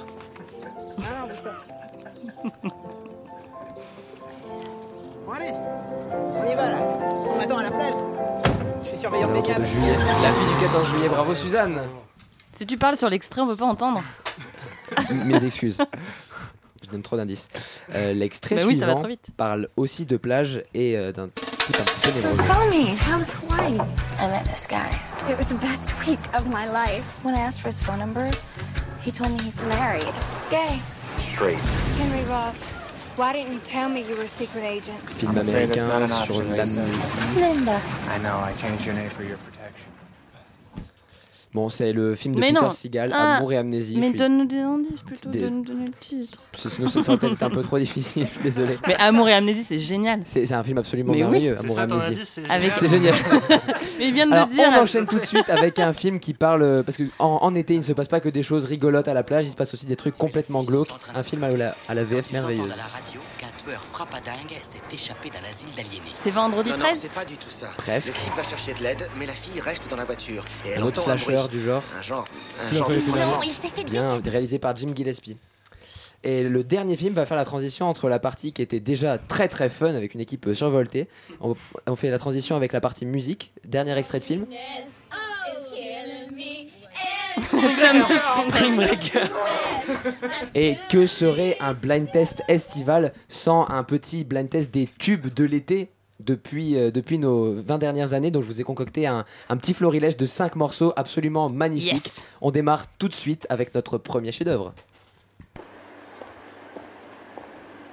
[5.26, 6.98] Bon allez, on y va là.
[7.28, 7.94] On m'attend à la plage.
[8.82, 9.60] Je suis surveillant baignade.
[9.60, 9.94] de juillet.
[10.22, 11.80] La vie du 14 juillet, bravo Suzanne
[12.56, 14.02] Si tu parles sur l'extrait, on peut pas entendre.
[15.12, 15.78] Mes excuses.
[16.84, 17.48] Je donne trop d'indices.
[17.94, 19.26] Euh, L'extrait Bah oui, ça va suivant trop vite.
[19.36, 21.28] parle aussi de plage et euh, d'un
[21.66, 22.48] type un petit peu névrosé.
[22.48, 23.78] Tell me, how was Hawaii?
[24.18, 24.90] I met this guy.
[25.28, 27.18] It was the best week of my life.
[27.24, 28.30] When I asked for his phone number,
[29.00, 30.12] he told me he's married.
[30.50, 30.80] Gay.
[31.18, 31.58] Straight.
[31.98, 32.62] Henry Roth,
[33.16, 34.98] why didn't you tell me you were a secret agent?
[35.10, 37.40] Film I'm afraid that's not américain an sur option, Lisa.
[37.40, 37.82] Linda.
[38.08, 39.95] I know, I changed your name for your protection.
[41.56, 42.70] Bon, c'est le film de Mais Peter non.
[42.70, 43.96] Seagal, Ah, Amour et amnésie.
[43.98, 46.38] Mais donne-nous des indices plutôt, Des- donne-nous le titre.
[46.52, 48.78] Sinon, ça serait peut-être un peu trop difficile, je suis désolé.
[48.86, 50.20] Mais Amour et Amnésie, c'est génial.
[50.26, 52.12] C'est un film absolument Mais merveilleux, C'est Amour et ça ton amnésie.
[52.12, 53.14] indice, c'est Avec- génial.
[53.98, 54.66] Mais il vient de Alors, le dire.
[54.70, 56.62] On enchaîne tout de suite avec un film qui parle.
[56.62, 59.08] euh, Parce que en, en été, il ne se passe pas que des choses rigolotes
[59.08, 60.90] à la plage, il se passe aussi des trucs complètement glauques.
[61.14, 62.70] Un film à la, à la VF merveilleuse.
[62.70, 63.20] à la radio
[63.66, 66.12] qu'un tueur frappadingue s'est échappé d'un asile d'aliénés.
[66.16, 67.68] C'est vendredi non, non, 13 c'est pas du tout ça.
[67.76, 68.14] Presque.
[68.16, 70.44] Le type va chercher de l'aide, mais la fille reste dans la voiture.
[70.64, 71.82] Et elle Un autre un slasher du genre.
[71.96, 72.26] Un genre.
[72.60, 73.40] Un Si genre peut mouvement.
[73.86, 75.36] Bien réalisé par Jim Gillespie.
[76.24, 79.48] Et le dernier film va faire la transition entre la partie qui était déjà très
[79.48, 81.08] très fun avec une équipe survoltée.
[81.40, 81.54] On,
[81.86, 83.52] on fait la transition avec la partie musique.
[83.64, 84.46] Dernier extrait de film.
[87.42, 89.30] Spring Breakers.
[90.54, 95.44] Et que serait un blind test estival sans un petit blind test des tubes de
[95.44, 98.30] l'été depuis, euh, depuis nos 20 dernières années.
[98.30, 102.06] Donc je vous ai concocté un, un petit florilège de 5 morceaux absolument magnifiques.
[102.06, 102.24] Yes.
[102.40, 104.72] On démarre tout de suite avec notre premier chef-d'œuvre.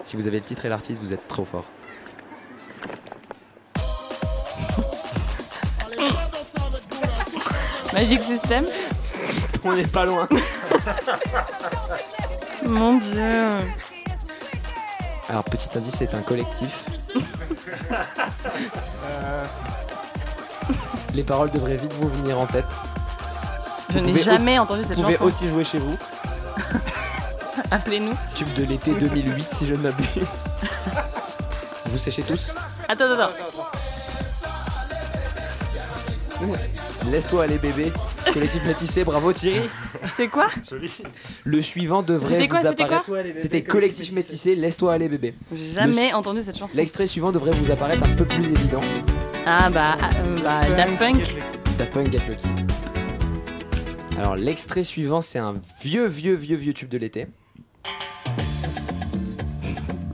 [0.04, 1.66] Si vous avez le titre et l'artiste, vous êtes trop fort.
[7.94, 8.66] Magic System.
[9.64, 10.28] On n'est pas loin.
[12.66, 13.46] Mon dieu.
[15.30, 16.86] Alors petit indice, c'est un collectif.
[21.14, 22.66] Les paroles devraient vite vous venir en tête.
[23.90, 25.26] Je n'ai jamais entendu cette Vous pouvez chanson.
[25.26, 25.96] aussi jouer chez vous.
[27.72, 28.14] Appelez-nous.
[28.36, 30.44] Tube de l'été 2008 si je ne m'abuse.
[31.86, 32.54] Vous séchez tous
[32.90, 33.32] Attends, attends, attends.
[37.12, 37.92] Laisse-toi aller bébé.
[38.32, 39.68] Collectif métissé, bravo Thierry.
[40.16, 40.48] C'est quoi
[41.44, 43.40] Le suivant devrait quoi, vous c'était quoi apparaître.
[43.40, 45.34] C'était collectif métissé, laisse-toi aller bébé.
[45.54, 46.76] J'ai jamais Le- entendu cette chanson.
[46.78, 48.82] L'extrait suivant devrait vous apparaître un peu plus évident.
[49.46, 51.36] Ah bah, ah, euh, bah Daft Punk.
[51.78, 52.48] Daft Punk Get Lucky.
[54.18, 57.28] Alors l'extrait suivant c'est un vieux vieux vieux vieux tube de l'été.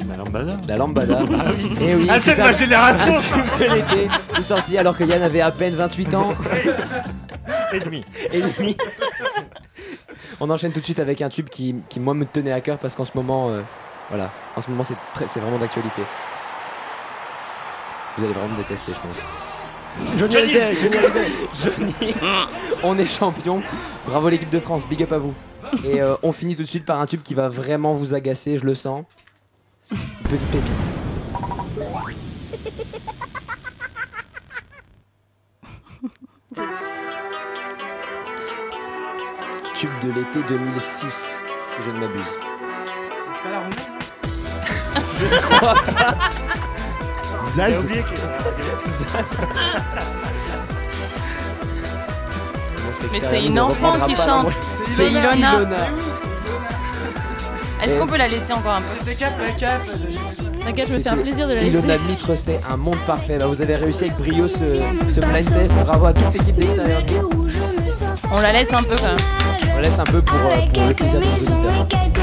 [0.09, 1.19] La lambada La lambada.
[1.39, 1.71] Ah oui.
[1.81, 3.13] Eh oui, Ah, c'est de un- ma génération.
[3.13, 3.19] Un
[3.57, 6.33] tube de l'été qui est sorti alors que Yann avait à peine 28 ans.
[7.73, 8.05] Et demi.
[8.31, 8.75] Et demi.
[10.39, 12.77] On enchaîne tout de suite avec un tube qui, qui moi me tenait à cœur
[12.77, 13.61] parce qu'en ce moment, euh,
[14.09, 16.01] voilà, en ce moment c'est très, c'est vraiment d'actualité.
[18.17, 19.25] Vous allez vraiment me détester, je pense.
[20.17, 20.57] Johnny Johnny.
[20.57, 21.31] Hallyday, Johnny Hallyday.
[22.01, 22.13] Johnny,
[22.83, 23.61] on est champion.
[24.05, 25.33] Bravo l'équipe de France, big up à vous.
[25.83, 28.57] Et euh, on finit tout de suite par un tube qui va vraiment vous agacer,
[28.57, 29.05] je le sens.
[29.89, 30.89] Petite pépite.
[39.79, 42.21] Tube de l'été 2006, si je ne m'abuse.
[43.33, 43.79] C'est pas la roumaine
[45.19, 46.15] Je ne crois pas.
[47.49, 47.71] Zaz.
[47.71, 49.37] J'ai oublié que- Zaz.
[53.13, 54.51] Mais c'est une enfant qui chante.
[54.95, 55.53] C'est Ilona.
[57.81, 59.81] Est-ce Et- qu'on peut la laisser encore un peu C'était cap, la cap.
[60.63, 61.77] T'inquiète, je me fais un plaisir de la laisser.
[61.77, 63.37] Ilona Mitre, c'est un monde parfait.
[63.37, 64.57] Bah, vous avez réussi avec brio ce,
[65.09, 65.73] ce blind test.
[65.85, 67.01] Bravo à toute l'équipe d'extérieur.
[68.31, 69.17] On la laisse un peu quand même.
[69.75, 72.18] On laisse un peu pour, euh, pour le plaisir de nos auditeurs.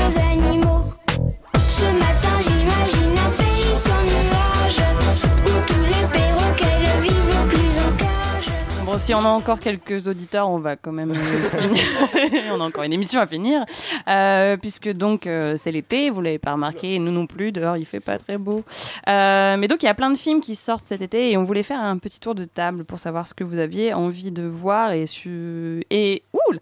[9.07, 12.43] Si on a encore quelques auditeurs, on va quand même finir.
[12.53, 13.65] on a encore une émission à finir.
[14.09, 17.77] Euh, puisque donc euh, c'est l'été, vous l'avez pas remarqué, et nous non plus, dehors
[17.77, 18.65] il fait pas très beau.
[19.09, 21.45] Euh, mais donc il y a plein de films qui sortent cet été et on
[21.45, 24.43] voulait faire un petit tour de table pour savoir ce que vous aviez envie de
[24.43, 25.85] voir et su...
[25.91, 26.59] Et oul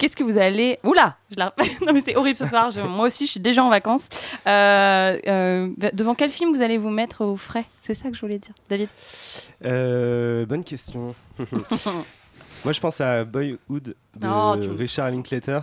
[0.00, 0.78] Qu'est-ce que vous allez...
[0.82, 1.54] Oula je la...
[1.86, 4.08] Non mais c'est horrible ce soir, moi aussi je suis déjà en vacances.
[4.46, 7.66] Euh, euh, devant quel film vous allez vous mettre au frais?
[7.80, 8.54] C'est ça que je voulais dire.
[8.70, 8.88] David
[9.62, 11.14] Euh, bonne question.
[12.64, 15.60] Moi, je pense à Boyhood de Oh, tu me Richard Linklater.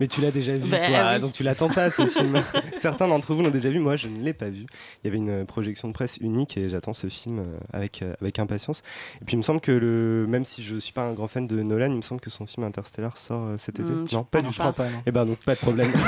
[0.00, 1.20] Mais tu l'as déjà vu, Bah, toi, oui.
[1.20, 2.42] donc tu l'attends pas ce film.
[2.76, 4.66] Certains d'entre vous l'ont déjà vu, moi je ne l'ai pas vu.
[5.02, 8.12] Il y avait une projection de presse unique et j'attends ce film euh, avec, euh,
[8.20, 8.82] avec impatience.
[9.22, 11.46] Et puis il me semble que, le, même si je suis pas un grand fan
[11.46, 13.90] de Nolan, il me semble que son film Interstellar sort euh, cet été.
[14.06, 14.52] Je non, pas du tout.
[14.52, 14.52] pas.
[14.52, 15.02] Je crois pas, non.
[15.06, 15.90] Et ben donc pas de problème.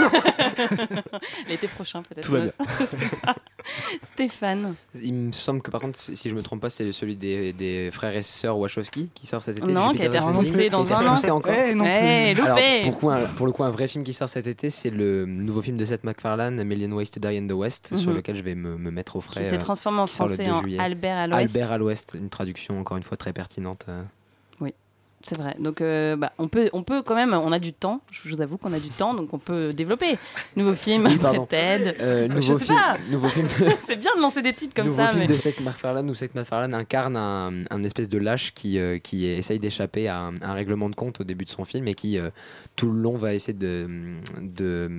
[1.48, 2.26] L'été prochain peut-être.
[2.26, 2.52] Tout va bien.
[4.02, 4.74] Stéphane.
[5.00, 7.90] Il me semble que par contre, si je me trompe pas, c'est celui des, des
[7.92, 9.70] frères et sœurs Wachowski qui sort cet été.
[9.70, 11.16] Non, qui a été repoussé dans un an.
[11.30, 11.52] encore.
[11.54, 11.90] Eh, non
[12.30, 12.42] Eh, plus.
[12.42, 15.24] Alors, pour, quoi, pour le coup, un vrai film qui sort cet été, c'est le
[15.26, 18.16] nouveau film de Seth MacFarlane, A Million Ways to Die in the West, sur Mhm.
[18.16, 19.42] lequel je vais me, me mettre au frais.
[19.44, 20.78] Qui s'est euh, transformé en français 2 en juillet.
[20.78, 21.56] Albert à l'Ouest.
[21.56, 23.86] Albert à l'Ouest, une traduction encore une fois très pertinente.
[23.88, 24.02] euh.
[25.28, 25.54] C'est vrai.
[25.58, 28.40] Donc, euh, bah, on, peut, on peut quand même, on a du temps, je vous
[28.40, 30.16] avoue qu'on a du temps, donc on peut développer.
[30.56, 31.18] Nouveau film, Oui.
[31.48, 31.96] TED.
[32.00, 32.96] Euh, je nouveau sais film- pas.
[33.10, 33.46] nouveau film
[33.86, 35.08] c'est bien de lancer des titres comme Nouveau ça.
[35.08, 35.26] film mais...
[35.26, 39.26] de Seth MacFarlane où Seth MacFarlane incarne un, un espèce de lâche qui, euh, qui
[39.26, 42.16] essaye d'échapper à un, un règlement de compte au début de son film et qui
[42.18, 42.30] euh,
[42.74, 43.86] tout le long va essayer de,
[44.40, 44.90] de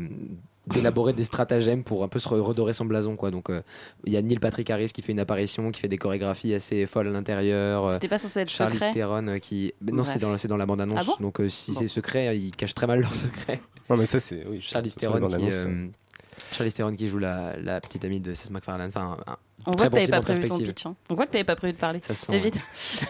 [0.69, 3.31] d'élaborer des stratagèmes pour un peu se re- redorer son blason quoi.
[3.31, 3.61] Donc euh,
[4.05, 6.85] il y a Neil Patrick Harris qui fait une apparition qui fait des chorégraphies assez
[6.85, 10.03] folles à l'intérieur euh, C'était pas censé être Charlize secret Theron euh, qui mais non
[10.03, 11.79] c'est dans c'est dans la bande annonce Ah bon donc euh, si Bon.
[11.79, 13.59] c'est secret ils cachent très mal leur secret.
[13.89, 14.45] Non, mais ça, c'est.
[14.47, 18.51] Oui, la Theron qui bande-annonce, euh, Theron qui joue la, la petite amie de Seth
[18.51, 18.89] MacFarlane.
[18.89, 19.35] Enfin un,
[19.65, 20.85] On voit que t'avais pas prévu ton pitch.
[20.85, 20.95] hein.
[21.09, 21.99] On voit que t'avais pas prévu de parler.
[22.01, 22.55] Ça se sent, David.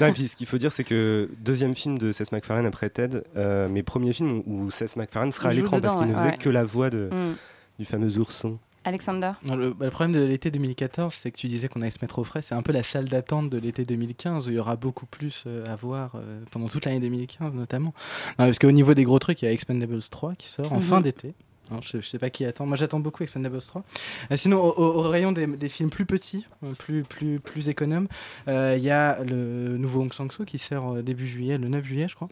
[0.02, 2.89] Non, et puis ce qu'il faut dire, c'est que deuxième film de Seth MacFarlane après
[2.89, 6.14] Ted, euh, mais premier film où Seth MacFarlane sera à Il l'écran parce qu'il ne
[6.16, 6.38] faisait ouais.
[6.38, 7.36] que la voix de, Mm.
[7.80, 8.58] du fameux ourson.
[8.86, 11.91] Alexander Non, Le, bah, le problème de l'été 2014, c'est que tu disais qu'on allait
[11.91, 12.41] se mettre au frais.
[12.41, 15.43] C'est un peu la salle d'attente de l'été 2015 où il y aura beaucoup plus
[15.47, 17.93] euh, à voir euh, pendant toute l'année 2015 notamment.
[18.39, 20.78] Non, parce qu'au niveau des gros trucs, il y a Expendables 3 qui sort en
[20.78, 20.82] Mhm.
[20.82, 21.34] fin d'été.
[21.82, 22.65] Je, je sais pas qui attend.
[22.65, 23.84] Moi, j'attends beaucoup Expendables 3.
[24.32, 28.07] Euh, sinon, au, au- rayon des, des films plus petits, euh, plus, plus, plus économes,
[28.47, 31.84] euh, il y a le nouveau Hong Sang-soo qui sort euh, début juillet, le 9
[31.86, 32.30] juillet, je crois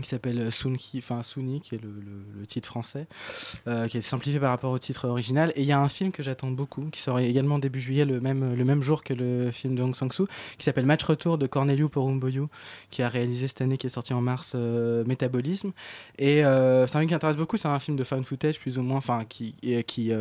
[0.00, 3.06] qui s'appelle Sunki, enfin Suni, qui est le, le- titre français,
[3.66, 5.52] euh, qui est simplifié par rapport au titre original.
[5.54, 8.20] Et il y a un film que j'attends beaucoup, qui sort également début juillet, le
[8.20, 10.26] même, le même jour que le film de Hong Sang-soo,
[10.58, 12.46] qui s'appelle Match Retour de Corneliu Porumboiu,
[12.90, 15.72] qui a réalisé cette année, qui est sorti en mars, euh, Métabolisme.
[16.18, 18.78] Et euh, c'est un film qui intéresse beaucoup, c'est un film de found footage, plus
[18.78, 19.54] ou moins, enfin, qui,
[19.86, 20.12] qui,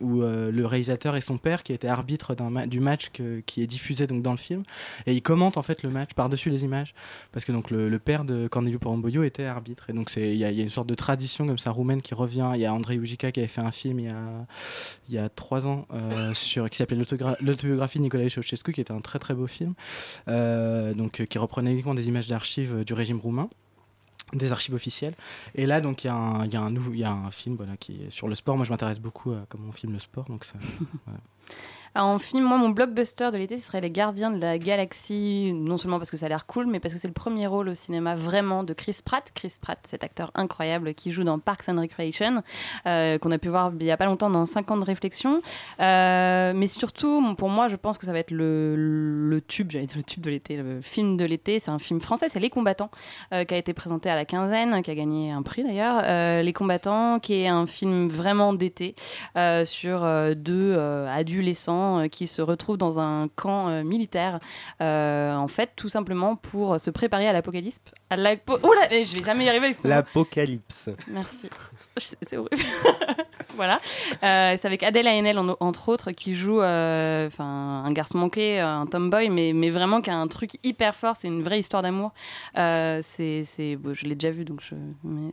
[0.00, 2.34] où le réalisateur et son père, qui était arbitre
[2.66, 3.10] du match
[3.46, 4.62] qui est diffusé donc, dans le film,
[5.06, 6.94] et il commente en fait le match par-dessus les images,
[7.32, 10.44] parce que donc le, le père de Corneliu Porumboiu était arbitre, et donc il y,
[10.44, 12.50] a- il y a une sorte de tradition comme ça roumaine qui revient.
[12.54, 14.46] Il y a Andrei Ujica qui avait fait un film il y a,
[15.08, 16.96] il y a trois ans euh, sur, qui s'appelait
[17.40, 19.74] L'autobiographie de Nicolae Ceausescu, qui était un très très beau film,
[20.28, 23.48] euh, donc, euh, qui reprenait uniquement des images d'archives du régime roumain
[24.34, 25.12] des archives officielles.
[25.54, 27.30] Et là, donc, il y, a un- y, a un nouveau- il y a un
[27.30, 28.56] film voilà, qui est sur le sport.
[28.56, 30.24] Moi, je m'intéresse beaucoup à comment on filme le sport.
[30.24, 30.54] Donc ça,
[31.06, 31.20] voilà.
[31.94, 35.52] Alors, en film, moi, mon blockbuster de l'été, ce serait Les Gardiens de la Galaxie,
[35.54, 37.68] non seulement parce que ça a l'air cool, mais parce que c'est le premier rôle
[37.68, 39.30] au cinéma vraiment de Chris Pratt.
[39.34, 42.42] Chris Pratt, cet acteur incroyable qui joue dans Parks and Recreation,
[42.86, 45.42] euh, qu'on a pu voir il y a pas longtemps dans 5 ans de réflexion.
[45.80, 49.98] Euh, mais surtout, pour moi, je pense que ça va être le, tube, j'allais dire
[49.98, 51.58] le tube de l'été, le film de l'été.
[51.58, 52.90] C'est un film français, c'est Les Combattants,
[53.34, 56.42] euh, qui a été présenté à la quinzaine, qui a gagné un prix d'ailleurs.
[56.42, 58.94] Les Combattants, qui est un film vraiment d'été
[59.64, 64.38] sur deux adolescents euh, qui se retrouvent dans un camp euh, militaire,
[64.80, 67.80] euh, en fait, tout simplement pour se préparer à l'apocalypse.
[68.10, 69.88] À l'apo- Oula, mais je vais jamais y arriver avec ça.
[69.88, 70.88] L'apocalypse.
[71.08, 71.48] Merci.
[71.96, 72.56] C'est horrible.
[73.56, 73.80] voilà.
[74.22, 78.86] Euh, c'est avec Adèle Haenel, en- entre autres, qui joue euh, un garçon manqué, un
[78.86, 81.16] tomboy, mais, mais vraiment qui a un truc hyper fort.
[81.16, 82.12] C'est une vraie histoire d'amour.
[82.56, 84.74] Euh, c'est, c'est, bon, je l'ai déjà vu, donc je,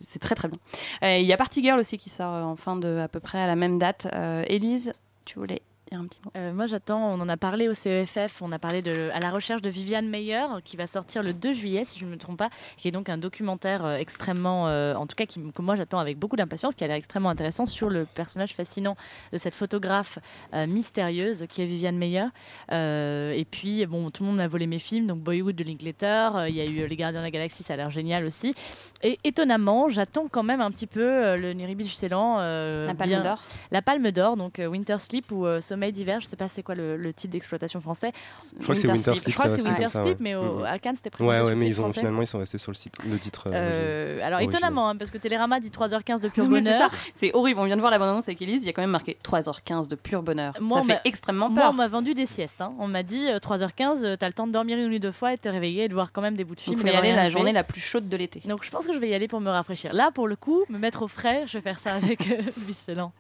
[0.06, 0.60] c'est très très bien.
[1.02, 3.48] Il y a Party Girl aussi qui sort en fin de, à peu près à
[3.48, 4.08] la même date.
[4.48, 4.94] Élise,
[5.26, 5.62] tu voulais
[5.96, 7.12] un petit mot Euh, moi, j'attends.
[7.14, 8.42] On en a parlé au CEFF.
[8.42, 11.52] On a parlé de à la recherche de Viviane Meyer, qui va sortir le 2
[11.54, 14.94] juillet, si je ne me trompe pas, qui est donc un documentaire euh, extrêmement, euh,
[14.96, 17.66] en tout cas, qui, que moi j'attends avec beaucoup d'impatience, qui a l'air extrêmement intéressant
[17.66, 18.96] sur le personnage fascinant
[19.34, 20.20] de cette photographe
[20.68, 22.26] mystérieuse qui est Viviane Meyer.
[22.72, 26.30] Et puis, bon, tout le monde m'a volé mes films, donc Boyhood de Linklater.
[26.48, 28.54] Il y a eu Les Gardiens de la Galaxie, ça a l'air génial aussi.
[29.02, 32.38] Et étonnamment, j'attends quand même un petit peu le Nuribis Ceylan.
[32.40, 33.44] euh, La Palme d'Or.
[33.72, 36.76] La Palme d'Or, donc Winter Sleep ou euh, Sommeil d'hiver, je sais pas c'est quoi
[36.76, 38.12] le, le titre d'exploitation français.
[38.58, 39.30] Je crois que c'est Winter Sleep.
[39.30, 40.16] Je crois que c'est Winter Sleep, ouais.
[40.20, 42.00] mais au- à Cannes c'était présenté Ouais, mais titre ils ont, français.
[42.02, 43.44] finalement, ils sont restés sur le, site, le titre.
[43.48, 44.56] euh, Euh, alors original.
[44.60, 46.92] étonnamment, hein, parce que Télérama dit 3h15 de pur Non, bonheur.
[47.16, 47.62] C'est horrible.
[47.62, 48.64] On vient de voir la bande-annonce avec Elise.
[48.64, 50.54] Il y a quand même marqué 3h15 de pur bonheur.
[50.60, 51.70] Moi, ça fait extrêmement Moi, peur.
[51.72, 52.60] on m'a vendu des siestes.
[52.60, 52.74] hein.
[52.78, 55.32] On m'a dit euh, 3h15, euh, t'as le temps de dormir une ou deux fois
[55.32, 56.76] et de te réveiller et de voir quand même des bouts de film.
[56.78, 58.42] Il faut y aller la journée la plus chaude de l'été.
[58.46, 59.94] Donc je pense que je vais y aller pour me rafraîchir.
[59.94, 62.20] Là, pour le coup, me mettre au frais, je vais faire ça avec
[62.58, 63.14] Viceland.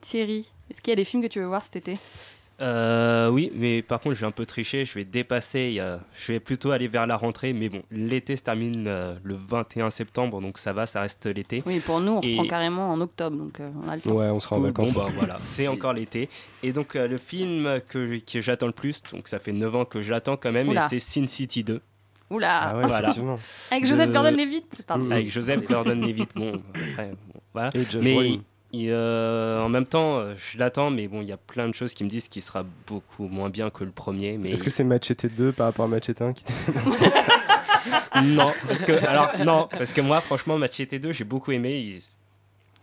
[0.00, 1.96] Thierry, est-ce qu'il y a des films que tu veux voir cet été?
[2.60, 4.84] Euh, oui, mais par contre, je vais un peu tricher.
[4.84, 5.80] Je vais dépasser.
[6.16, 7.52] Je vais plutôt aller vers la rentrée.
[7.52, 11.64] Mais bon, l'été se termine euh, le 21 septembre, donc ça va, ça reste l'été.
[11.66, 14.14] Oui, pour nous, on Et- reprend carrément en octobre, donc euh, on a le temps.
[14.14, 14.92] Ouais, on sera en vacances.
[14.92, 16.28] Bon, bah, voilà, c'est encore l'été.
[16.62, 19.84] Et donc, euh, le film que, que j'attends le plus, donc ça fait 9 ans
[19.84, 20.84] que je l'attends quand même, Oula.
[20.86, 21.80] et c'est Sin City 2.
[22.30, 23.12] Oula Ah ouais, Voilà.
[23.72, 25.10] Avec Joseph De- Gordon-Levitt Pardon.
[25.10, 26.30] Avec Joseph Gordon-Levitt.
[26.36, 27.70] Bon, après, bon, voilà.
[27.74, 28.38] Et Josh Mais.
[28.74, 31.74] Il, euh, en même temps, euh, je l'attends, mais bon, il y a plein de
[31.74, 34.36] choses qui me disent qu'il sera beaucoup moins bien que le premier.
[34.36, 36.44] Mais Est-ce que c'est Machete 2 par rapport à Machete 1 qui
[38.24, 41.78] non, parce que alors non, parce que moi, franchement, Machete 2, j'ai beaucoup aimé.
[41.78, 42.00] Il,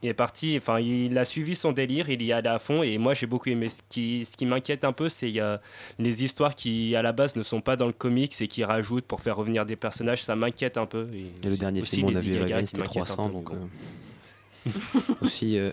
[0.03, 2.97] il est parti, enfin, il a suivi son délire, il y allait à fond, et
[2.97, 3.69] moi, j'ai beaucoup aimé.
[3.69, 5.57] Ce qui, ce qui m'inquiète un peu, c'est euh,
[5.99, 9.05] les histoires qui, à la base, ne sont pas dans le comics et qui rajoutent
[9.05, 10.23] pour faire revenir des personnages.
[10.23, 11.07] Ça m'inquiète un peu.
[11.13, 13.55] Et, Et le dernier film, on a vu c'était m'inquiètent un 300, peu, donc euh,
[15.21, 15.57] aussi.
[15.57, 15.71] euh,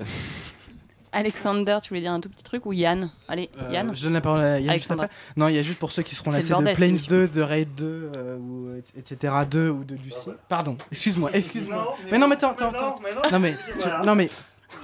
[1.11, 3.11] Alexander, tu voulais dire un tout petit truc ou Yann?
[3.29, 3.91] Allez, Euh, Yann.
[3.95, 5.09] je donne la parole à Yann juste après.
[5.37, 7.29] Non, il y a juste pour ceux qui seront lassés de bordel, Planes cette 2,
[7.29, 9.33] de Raid 2, euh, ou, etc.
[9.51, 10.29] 2 ou de Lucie.
[10.51, 11.97] Pardon, excuse-moi, excuse-moi.
[12.13, 13.01] Mais non, mais attends, attends, attends.
[13.33, 14.03] Non, mais, tu- voilà.
[14.05, 14.29] non, mais.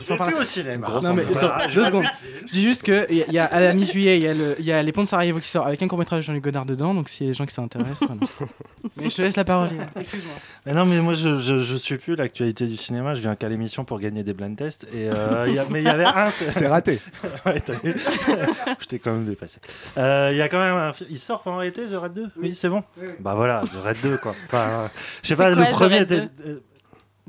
[0.01, 0.87] Je vais plus au cinéma.
[1.03, 2.05] Non, mais attends, deux secondes.
[2.47, 4.81] Je dis juste que il y a- y a, à la mi-juillet, il y, a
[4.81, 7.09] y Les Ponts de Sarajevo qui sort avec un court-métrage de Jean-Luc Godard dedans, donc
[7.09, 8.21] s'il y a des gens qui s'intéressent, voilà.
[8.97, 9.69] Mais je te laisse la parole.
[9.99, 10.35] Excuse-moi.
[10.67, 13.15] Mais non, mais moi, je, je, je suis plus l'actualité du cinéma.
[13.15, 14.85] Je viens qu'à l'émission pour gagner des blind tests.
[14.95, 16.31] Et, euh, il y a- mais il y avait un.
[16.31, 17.01] C'est raté.
[17.47, 17.95] ouais, vu
[18.81, 19.59] je t'ai quand même dépassé.
[19.99, 20.93] Euh, Il y a quand même un.
[21.11, 22.83] Il sort pendant l'été, The Red 2 Oui, c'est bon?
[23.21, 24.35] Bah voilà, The Red 2, quoi.
[24.47, 24.89] Enfin, euh,
[25.23, 26.01] je sais pas, quoi, le premier.
[26.03, 26.29] Était-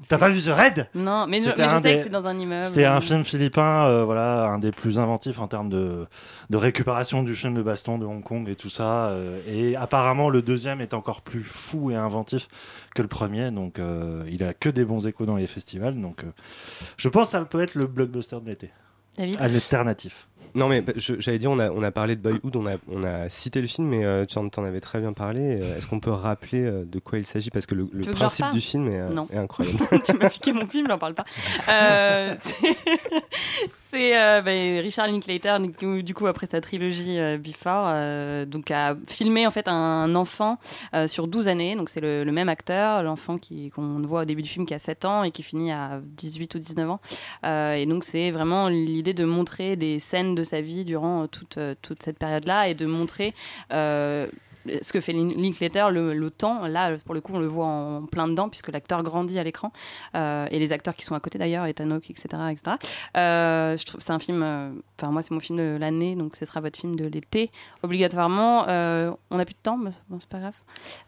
[0.09, 0.87] T'as pas vu The Red?
[0.93, 2.65] Non, mais, je- mais sais des- que c'est dans un immeuble.
[2.65, 6.05] C'était un film philippin, euh, voilà, un des plus inventifs en termes de,
[6.49, 9.07] de récupération du film de baston de Hong Kong et tout ça.
[9.07, 12.49] euh, et apparemment, le deuxième est encore plus fou et inventif
[12.93, 13.51] que le premier.
[13.51, 15.99] Donc, euh, il a que des bons échos dans les festivals.
[15.99, 16.27] Donc, euh,
[16.97, 18.71] je pense que ça peut être le blockbuster de l'été.
[19.17, 19.37] David?
[19.39, 20.27] Alternatif.
[20.56, 23.03] Non, mais bah, j'allais dire, on a, on a parlé de Boyhood, on a, on
[23.03, 25.58] a cité le film, mais euh, tu en, avais très bien parlé.
[25.60, 27.49] Euh, Est-ce qu'on peut rappeler euh, de quoi il s'agit?
[27.49, 29.28] Parce que le, que principe du film est, Non.
[29.34, 29.78] est incroyable.
[30.06, 31.26] tu m'as piqué mon film, j'en parle pas.
[31.70, 32.36] Euh,
[33.89, 39.45] c'est- ben, Richard Linklater, du coup, du coup, après sa trilogie Before, donc a filmé
[39.47, 40.58] en fait un enfant
[41.08, 41.76] sur 12 années.
[41.76, 43.38] Donc c'est le, le même acteur, l'enfant
[43.74, 46.56] qu'on voit au début du film qui a 7 ans et qui finit à 18
[46.56, 46.99] ou 19 ans.
[47.76, 51.57] Et donc c'est vraiment l'idée de montrer des scènes de sa vie durant euh, toute,
[51.57, 53.33] euh, toute cette période-là et de montrer
[53.71, 54.27] euh,
[54.82, 57.66] ce que fait Lin- Linklater, le, le temps, là, pour le coup, on le voit
[57.66, 59.72] en plein dedans, puisque l'acteur grandit à l'écran,
[60.16, 62.28] euh, et les acteurs qui sont à côté d'ailleurs, Ethan Hawke, etc.
[62.51, 62.78] etc.
[63.18, 66.36] Euh, je trouve c'est un film, euh, enfin, moi, c'est mon film de l'année, donc
[66.36, 67.51] ce sera votre film de l'été,
[67.84, 68.68] obligatoirement.
[68.68, 70.55] Euh, on n'a plus de temps, mais bon, c'est pas grave.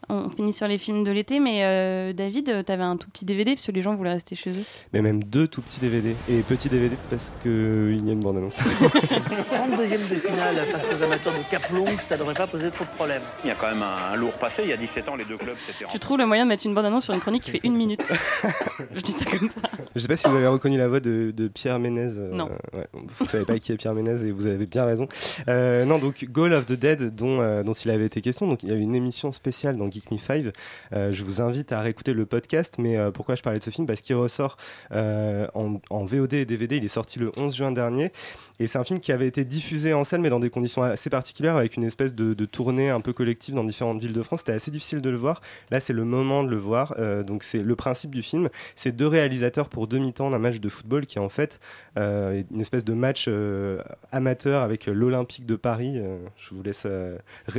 [0.10, 3.26] On finit sur les films de l'été, mais euh, David, tu avais un tout petit
[3.26, 4.64] DVD, parce que les gens voulaient rester chez eux.
[4.94, 6.16] mais même deux tout petits DVD.
[6.30, 8.60] Et petits DVD parce qu'il y a une bande-annonce.
[8.62, 13.22] 32e de finale face aux amateurs de Caplong, ça devrait pas poser trop de problèmes.
[13.48, 14.64] Il y a quand même un, un lourd passé.
[14.66, 16.66] Il y a 17 ans, les deux clubs s'étaient Tu trouves le moyen de mettre
[16.68, 18.04] une bande-annonce sur une chronique qui fait une minute
[18.94, 19.62] Je dis ça comme ça.
[19.96, 22.10] Je sais pas si vous avez reconnu la voix de, de Pierre Ménez.
[22.18, 22.50] euh, Non.
[22.74, 22.86] ouais,
[23.18, 25.08] vous savez pas qui est Pierre Ménez et vous avez bien raison.
[25.48, 28.48] Euh, non, donc Goal of the Dead, dont, euh, dont il avait été question.
[28.48, 30.48] Donc il y a eu une émission spéciale dans Geek Me 5.
[30.94, 32.76] Euh, je vous invite à réécouter le podcast.
[32.80, 33.88] Mais euh, pourquoi je parlais de ce film?
[33.88, 34.58] Parce qu'il ressort
[34.92, 36.76] euh, en, en VOD et DVD.
[36.76, 38.12] Il est sorti le 11 juin dernier.
[38.60, 41.10] Et c'est un film qui avait été diffusé en salle, mais dans des conditions assez
[41.12, 44.40] particulières, avec une espèce de, de tournée un peu collective dans différentes villes de France.
[44.42, 45.42] C'était assez difficile de le voir.
[45.72, 46.96] Là, c'est le moment de le voir.
[47.00, 48.50] Euh, donc, c'est le principe du film.
[48.76, 51.60] C'est deux réalisateurs pour demi-temps d'un match de football qui est en fait
[51.98, 53.82] euh, une espèce de match euh,
[54.12, 56.00] amateur avec l'Olympique de Paris.
[56.38, 56.86] Je vous laisse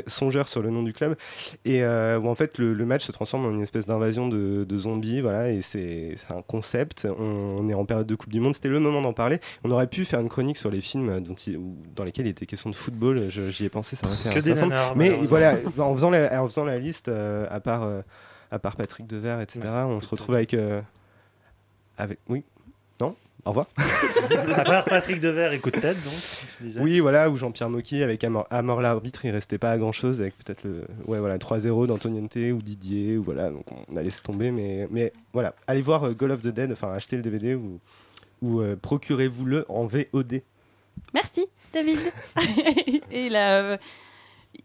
[0.07, 1.17] songeur sur le nom du club.
[1.65, 4.77] Et où en fait, le, le match se transforme en une espèce d'invasion de, de
[4.77, 5.21] zombies.
[5.21, 7.07] Voilà, et c'est un concept.
[7.19, 7.23] On,
[7.59, 8.55] on est en période de Coupe du Monde.
[8.55, 9.39] C'était le moment d'en parler.
[9.65, 12.31] On aurait pu faire une chronique sur les films dont il- où- dans lesquels il
[12.31, 13.29] était question de football.
[13.31, 14.29] J'y ai pensé, ça aurait été
[14.97, 17.83] Mais voilà, en faisant la, en faisant la liste, euh, à part.
[17.85, 18.03] euh,
[18.51, 20.81] à part Patrick Devers, etc., on se retrouve avec, euh,
[21.99, 22.19] avec.
[22.29, 22.45] Oui
[22.99, 23.15] Non?
[23.45, 23.67] Au revoir.
[24.57, 26.13] À part Patrick Devers et Coup de tête, donc.
[26.81, 30.21] Oui, voilà, ou Jean-Pierre Mocky avec Amor, Amor l'arbitre, il restait pas à grand chose
[30.21, 34.23] avec peut-être le ouais, voilà, 3-0 d'Antoniente ou Didier, ou voilà, donc on a laissé
[34.23, 37.55] tomber, mais, mais voilà, allez voir euh, Goal of the Dead, enfin achetez le DVD
[37.55, 37.81] ou,
[38.43, 40.43] ou euh, procurez-vous-le en VOD.
[41.15, 41.99] Merci, David.
[43.11, 43.77] Et il a, euh,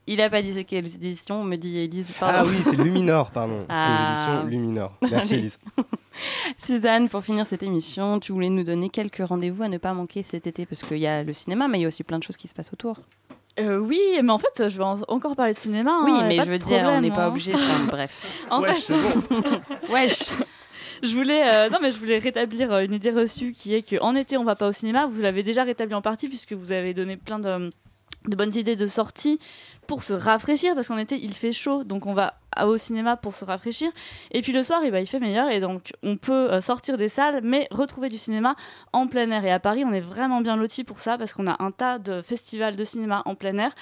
[0.07, 2.13] il a pas dit c'est quelles éditions, me dit Elise.
[2.19, 2.37] Pardon.
[2.39, 3.65] Ah oui, c'est Luminor, pardon.
[3.69, 3.85] Ah.
[3.85, 3.91] C'est
[4.31, 4.91] les éditions Luminor.
[5.09, 5.33] Merci.
[5.35, 5.59] Elise.
[6.57, 10.23] Suzanne, pour finir cette émission, tu voulais nous donner quelques rendez-vous à ne pas manquer
[10.23, 12.23] cet été, parce qu'il y a le cinéma, mais il y a aussi plein de
[12.23, 12.97] choses qui se passent autour.
[13.59, 15.91] Euh, oui, mais en fait, je vais en- encore parler de cinéma.
[15.91, 17.29] hein, Oui, mais je veux dire, on n'est pas hein.
[17.29, 17.53] obligé.
[17.53, 18.43] enfin, bref.
[18.49, 19.61] En Wesh, fait, c'est bon.
[19.93, 20.23] Wesh.
[21.03, 24.15] Je voulais, euh, non mais je voulais rétablir euh, une idée reçue qui est qu'en
[24.15, 25.05] été on va pas au cinéma.
[25.05, 27.69] Vous l'avez déjà rétabli en partie puisque vous avez donné plein de,
[28.27, 29.39] de bonnes idées de sortie
[29.87, 33.33] pour se rafraîchir parce qu'en été il fait chaud donc on va au cinéma pour
[33.33, 33.91] se rafraîchir.
[34.31, 36.97] Et puis le soir eh ben, il fait meilleur et donc on peut euh, sortir
[36.97, 38.55] des salles mais retrouver du cinéma
[38.93, 39.43] en plein air.
[39.45, 41.99] Et à Paris on est vraiment bien lotis pour ça parce qu'on a un tas
[41.99, 43.73] de festivals de cinéma en plein air.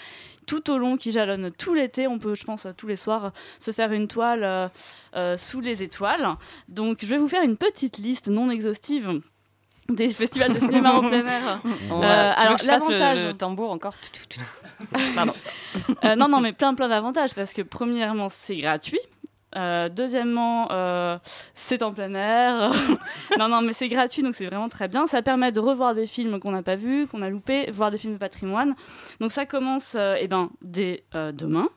[0.47, 3.71] Tout au long qui jalonnent tout l'été on peut je pense tous les soirs se
[3.71, 4.67] faire une toile euh,
[5.15, 6.27] euh, sous les étoiles.
[6.69, 9.21] Donc je vais vous faire une petite liste non exhaustive
[9.89, 11.59] des festivals de cinéma en plein air.
[11.91, 13.93] On Euh, alors le- l'avantage, le tambour encore
[15.15, 15.33] Pardon.
[16.03, 18.99] Euh, non, non, mais plein, plein d'avantages parce que premièrement, c'est gratuit.
[19.55, 21.17] Euh, deuxièmement, euh,
[21.53, 22.71] c'est en plein air.
[23.39, 25.07] non, non, mais c'est gratuit, donc c'est vraiment très bien.
[25.07, 27.97] Ça permet de revoir des films qu'on n'a pas vus, qu'on a loupés, voir des
[27.97, 28.75] films de patrimoine.
[29.19, 31.69] Donc ça commence euh, eh ben, dès euh, demain.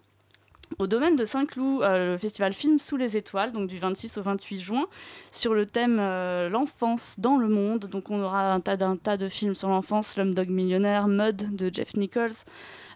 [0.79, 4.22] Au domaine de Saint-Cloud, euh, le festival Film sous les étoiles, donc du 26 au
[4.22, 4.87] 28 juin,
[5.31, 7.87] sur le thème euh, l'enfance dans le monde.
[7.87, 12.33] Donc on aura un tas de films sur l'enfance, L'homme-dog millionnaire, Mud de Jeff Nichols,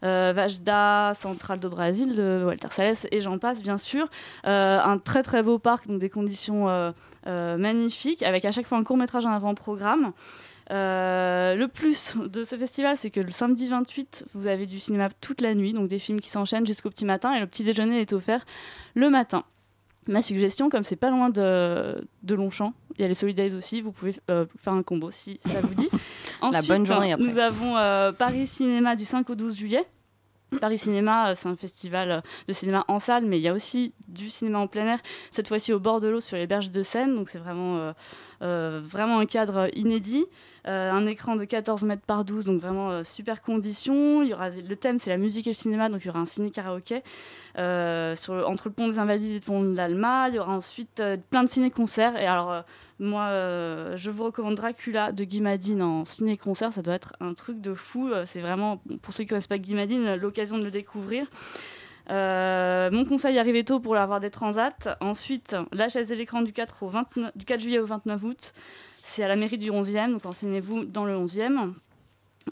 [0.03, 4.09] euh, Vajda, Central do Brasil de Walter Salles et j'en passe bien sûr.
[4.45, 6.93] Un très très beau parc, donc des conditions
[7.27, 10.13] magnifiques, avec à chaque fois un court métrage en avant-programme.
[10.71, 15.09] Euh, le plus de ce festival, c'est que le samedi 28, vous avez du cinéma
[15.21, 18.01] toute la nuit, donc des films qui s'enchaînent jusqu'au petit matin, et le petit déjeuner
[18.01, 18.45] est offert
[18.95, 19.45] le matin.
[20.07, 23.81] Ma suggestion, comme c'est pas loin de, de Longchamp, il y a les Solidays aussi,
[23.81, 25.89] vous pouvez euh, faire un combo si ça vous dit.
[26.53, 27.27] La bonne journée après.
[27.27, 29.85] Nous avons euh, Paris Cinéma du 5 au 12 juillet.
[30.61, 34.31] Paris Cinéma, c'est un festival de cinéma en salle, mais il y a aussi du
[34.31, 34.99] cinéma en plein air,
[35.31, 37.93] cette fois-ci au bord de l'eau sur les berges de Seine, donc c'est vraiment,
[38.41, 40.27] vraiment un cadre inédit.
[40.69, 44.23] Euh, un écran de 14 mètres par 12, donc vraiment euh, super conditions.
[44.23, 46.19] Il y aura, le thème c'est la musique et le cinéma, donc il y aura
[46.19, 47.03] un ciné-karaoké
[47.59, 48.15] euh,
[48.47, 50.29] entre le pont des Invalides et le pont de l'Alma.
[50.29, 52.17] Il y aura ensuite euh, plein de ciné-concerts.
[52.19, 52.61] Et alors, euh,
[52.99, 56.73] moi, euh, je vous recommande Dracula de Guy Madine en ciné-concert.
[56.73, 58.09] Ça doit être un truc de fou.
[58.09, 60.71] Euh, C'est vraiment, pour ceux qui ne connaissent pas Guy Madine, euh, l'occasion de le
[60.71, 61.27] découvrir.
[62.11, 64.97] Euh, mon conseil, arrivez tôt pour avoir des transats.
[65.01, 68.53] Ensuite, la chaise et l'écran du 4, au 29 du 4 juillet au 29 août.
[69.03, 71.73] C'est à la mairie du 11e, donc enseignez-vous dans le 11e.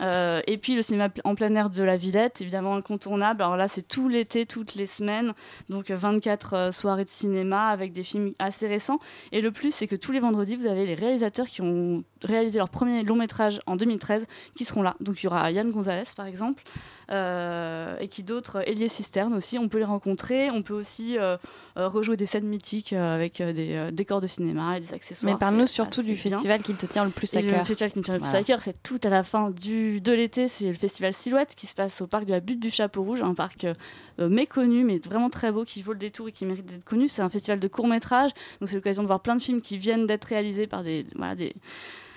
[0.00, 3.42] Euh, et puis le cinéma en plein air de la Villette, évidemment incontournable.
[3.42, 5.32] Alors là, c'est tout l'été, toutes les semaines.
[5.68, 8.98] Donc euh, 24 euh, soirées de cinéma avec des films assez récents.
[9.32, 12.58] Et le plus, c'est que tous les vendredis, vous avez les réalisateurs qui ont réalisé
[12.58, 14.96] leur premier long métrage en 2013 qui seront là.
[15.00, 16.62] Donc il y aura Yann Gonzalez, par exemple,
[17.10, 19.58] et qui d'autres, Elie Cisterne aussi.
[19.58, 20.50] On peut les rencontrer.
[20.50, 21.36] On peut aussi euh,
[21.76, 24.92] euh, rejouer des scènes mythiques euh, avec euh, des euh, décors de cinéma et des
[24.92, 25.32] accessoires.
[25.32, 26.22] Mais parle-nous surtout du bien.
[26.22, 27.66] festival qui te tient le plus à Et Le cœur.
[27.66, 28.40] festival qui me tient le plus Voilà.
[28.40, 30.48] à cœur, c'est tout à la fin du, de l'été.
[30.48, 33.22] C'est le festival Silhouette qui se passe au parc de la Butte du Chapeau Rouge,
[33.22, 33.74] un parc euh,
[34.18, 37.08] euh, méconnu mais vraiment très beau qui vaut le détour et qui mérite d'être connu.
[37.08, 38.30] C'est un festival de court métrage,
[38.60, 41.34] donc c'est l'occasion de voir plein de films qui viennent d'être réalisés par des, voilà,
[41.34, 41.54] des,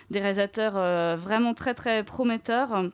[0.09, 2.85] des réalisateurs euh, vraiment très très prometteurs.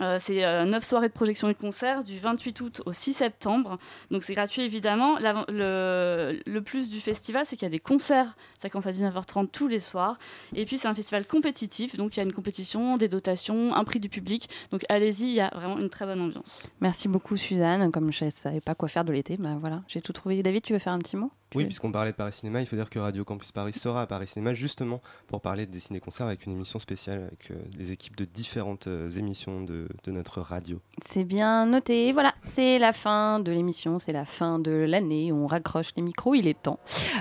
[0.00, 3.78] Euh, c'est 9 soirées de projection et de concerts du 28 août au 6 septembre.
[4.10, 5.18] Donc c'est gratuit évidemment.
[5.48, 8.36] Le, plus du festival, c'est qu'il y a des concerts.
[8.58, 10.18] Ça commence à 19h30 tous les soirs.
[10.54, 11.96] Et puis c'est un festival compétitif.
[11.96, 14.48] Donc il y a une compétition, des dotations, un prix du public.
[14.70, 16.70] Donc allez-y, il y a vraiment une très bonne ambiance.
[16.80, 17.90] Merci beaucoup Suzanne.
[17.92, 20.42] Comme je ne savais pas quoi faire de l'été, bah voilà, j'ai tout trouvé.
[20.42, 21.30] David, tu veux faire un petit mot?
[21.56, 24.06] Oui, puisqu'on parlait de Paris Cinéma, il faut dire que Radio Campus Paris sera à
[24.06, 28.14] Paris Cinéma justement pour parler des ciné-concerts avec une émission spéciale avec euh, des équipes
[28.14, 30.80] de différentes euh, émissions de, de notre radio.
[31.02, 32.12] C'est bien noté.
[32.12, 35.32] Voilà, c'est la fin de l'émission, c'est la fin de l'année.
[35.32, 36.78] On raccroche les micros, il est temps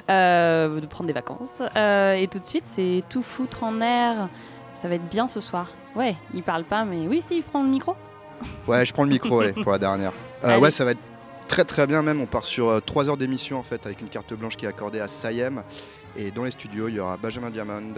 [0.10, 1.62] euh, de prendre des vacances.
[1.78, 4.28] Euh, et tout de suite, c'est tout foutre en air.
[4.74, 5.72] Ça va être bien ce soir.
[5.96, 7.96] Ouais, il parle pas, mais oui, Steve, prends le micro.
[8.68, 10.12] Ouais, je prends le micro allez, pour la dernière.
[10.44, 11.00] Euh, ouais, ça va être
[11.48, 12.22] très très bien même.
[12.22, 15.00] On part sur 3 heures d'émission en fait avec une carte blanche qui est accordée
[15.00, 15.64] à Sayem.
[16.16, 17.96] Et dans les studios, il y aura Benjamin Diamond,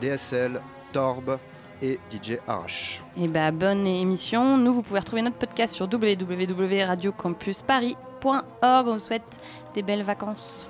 [0.00, 0.60] DSL,
[0.92, 1.38] Torb
[1.82, 3.02] et DJ Arrache.
[3.20, 4.56] Et bah, bonne émission.
[4.56, 8.44] Nous, vous pouvez retrouver notre podcast sur www.radiocampusparis.org.
[8.62, 9.40] On vous souhaite
[9.74, 10.68] des belles vacances.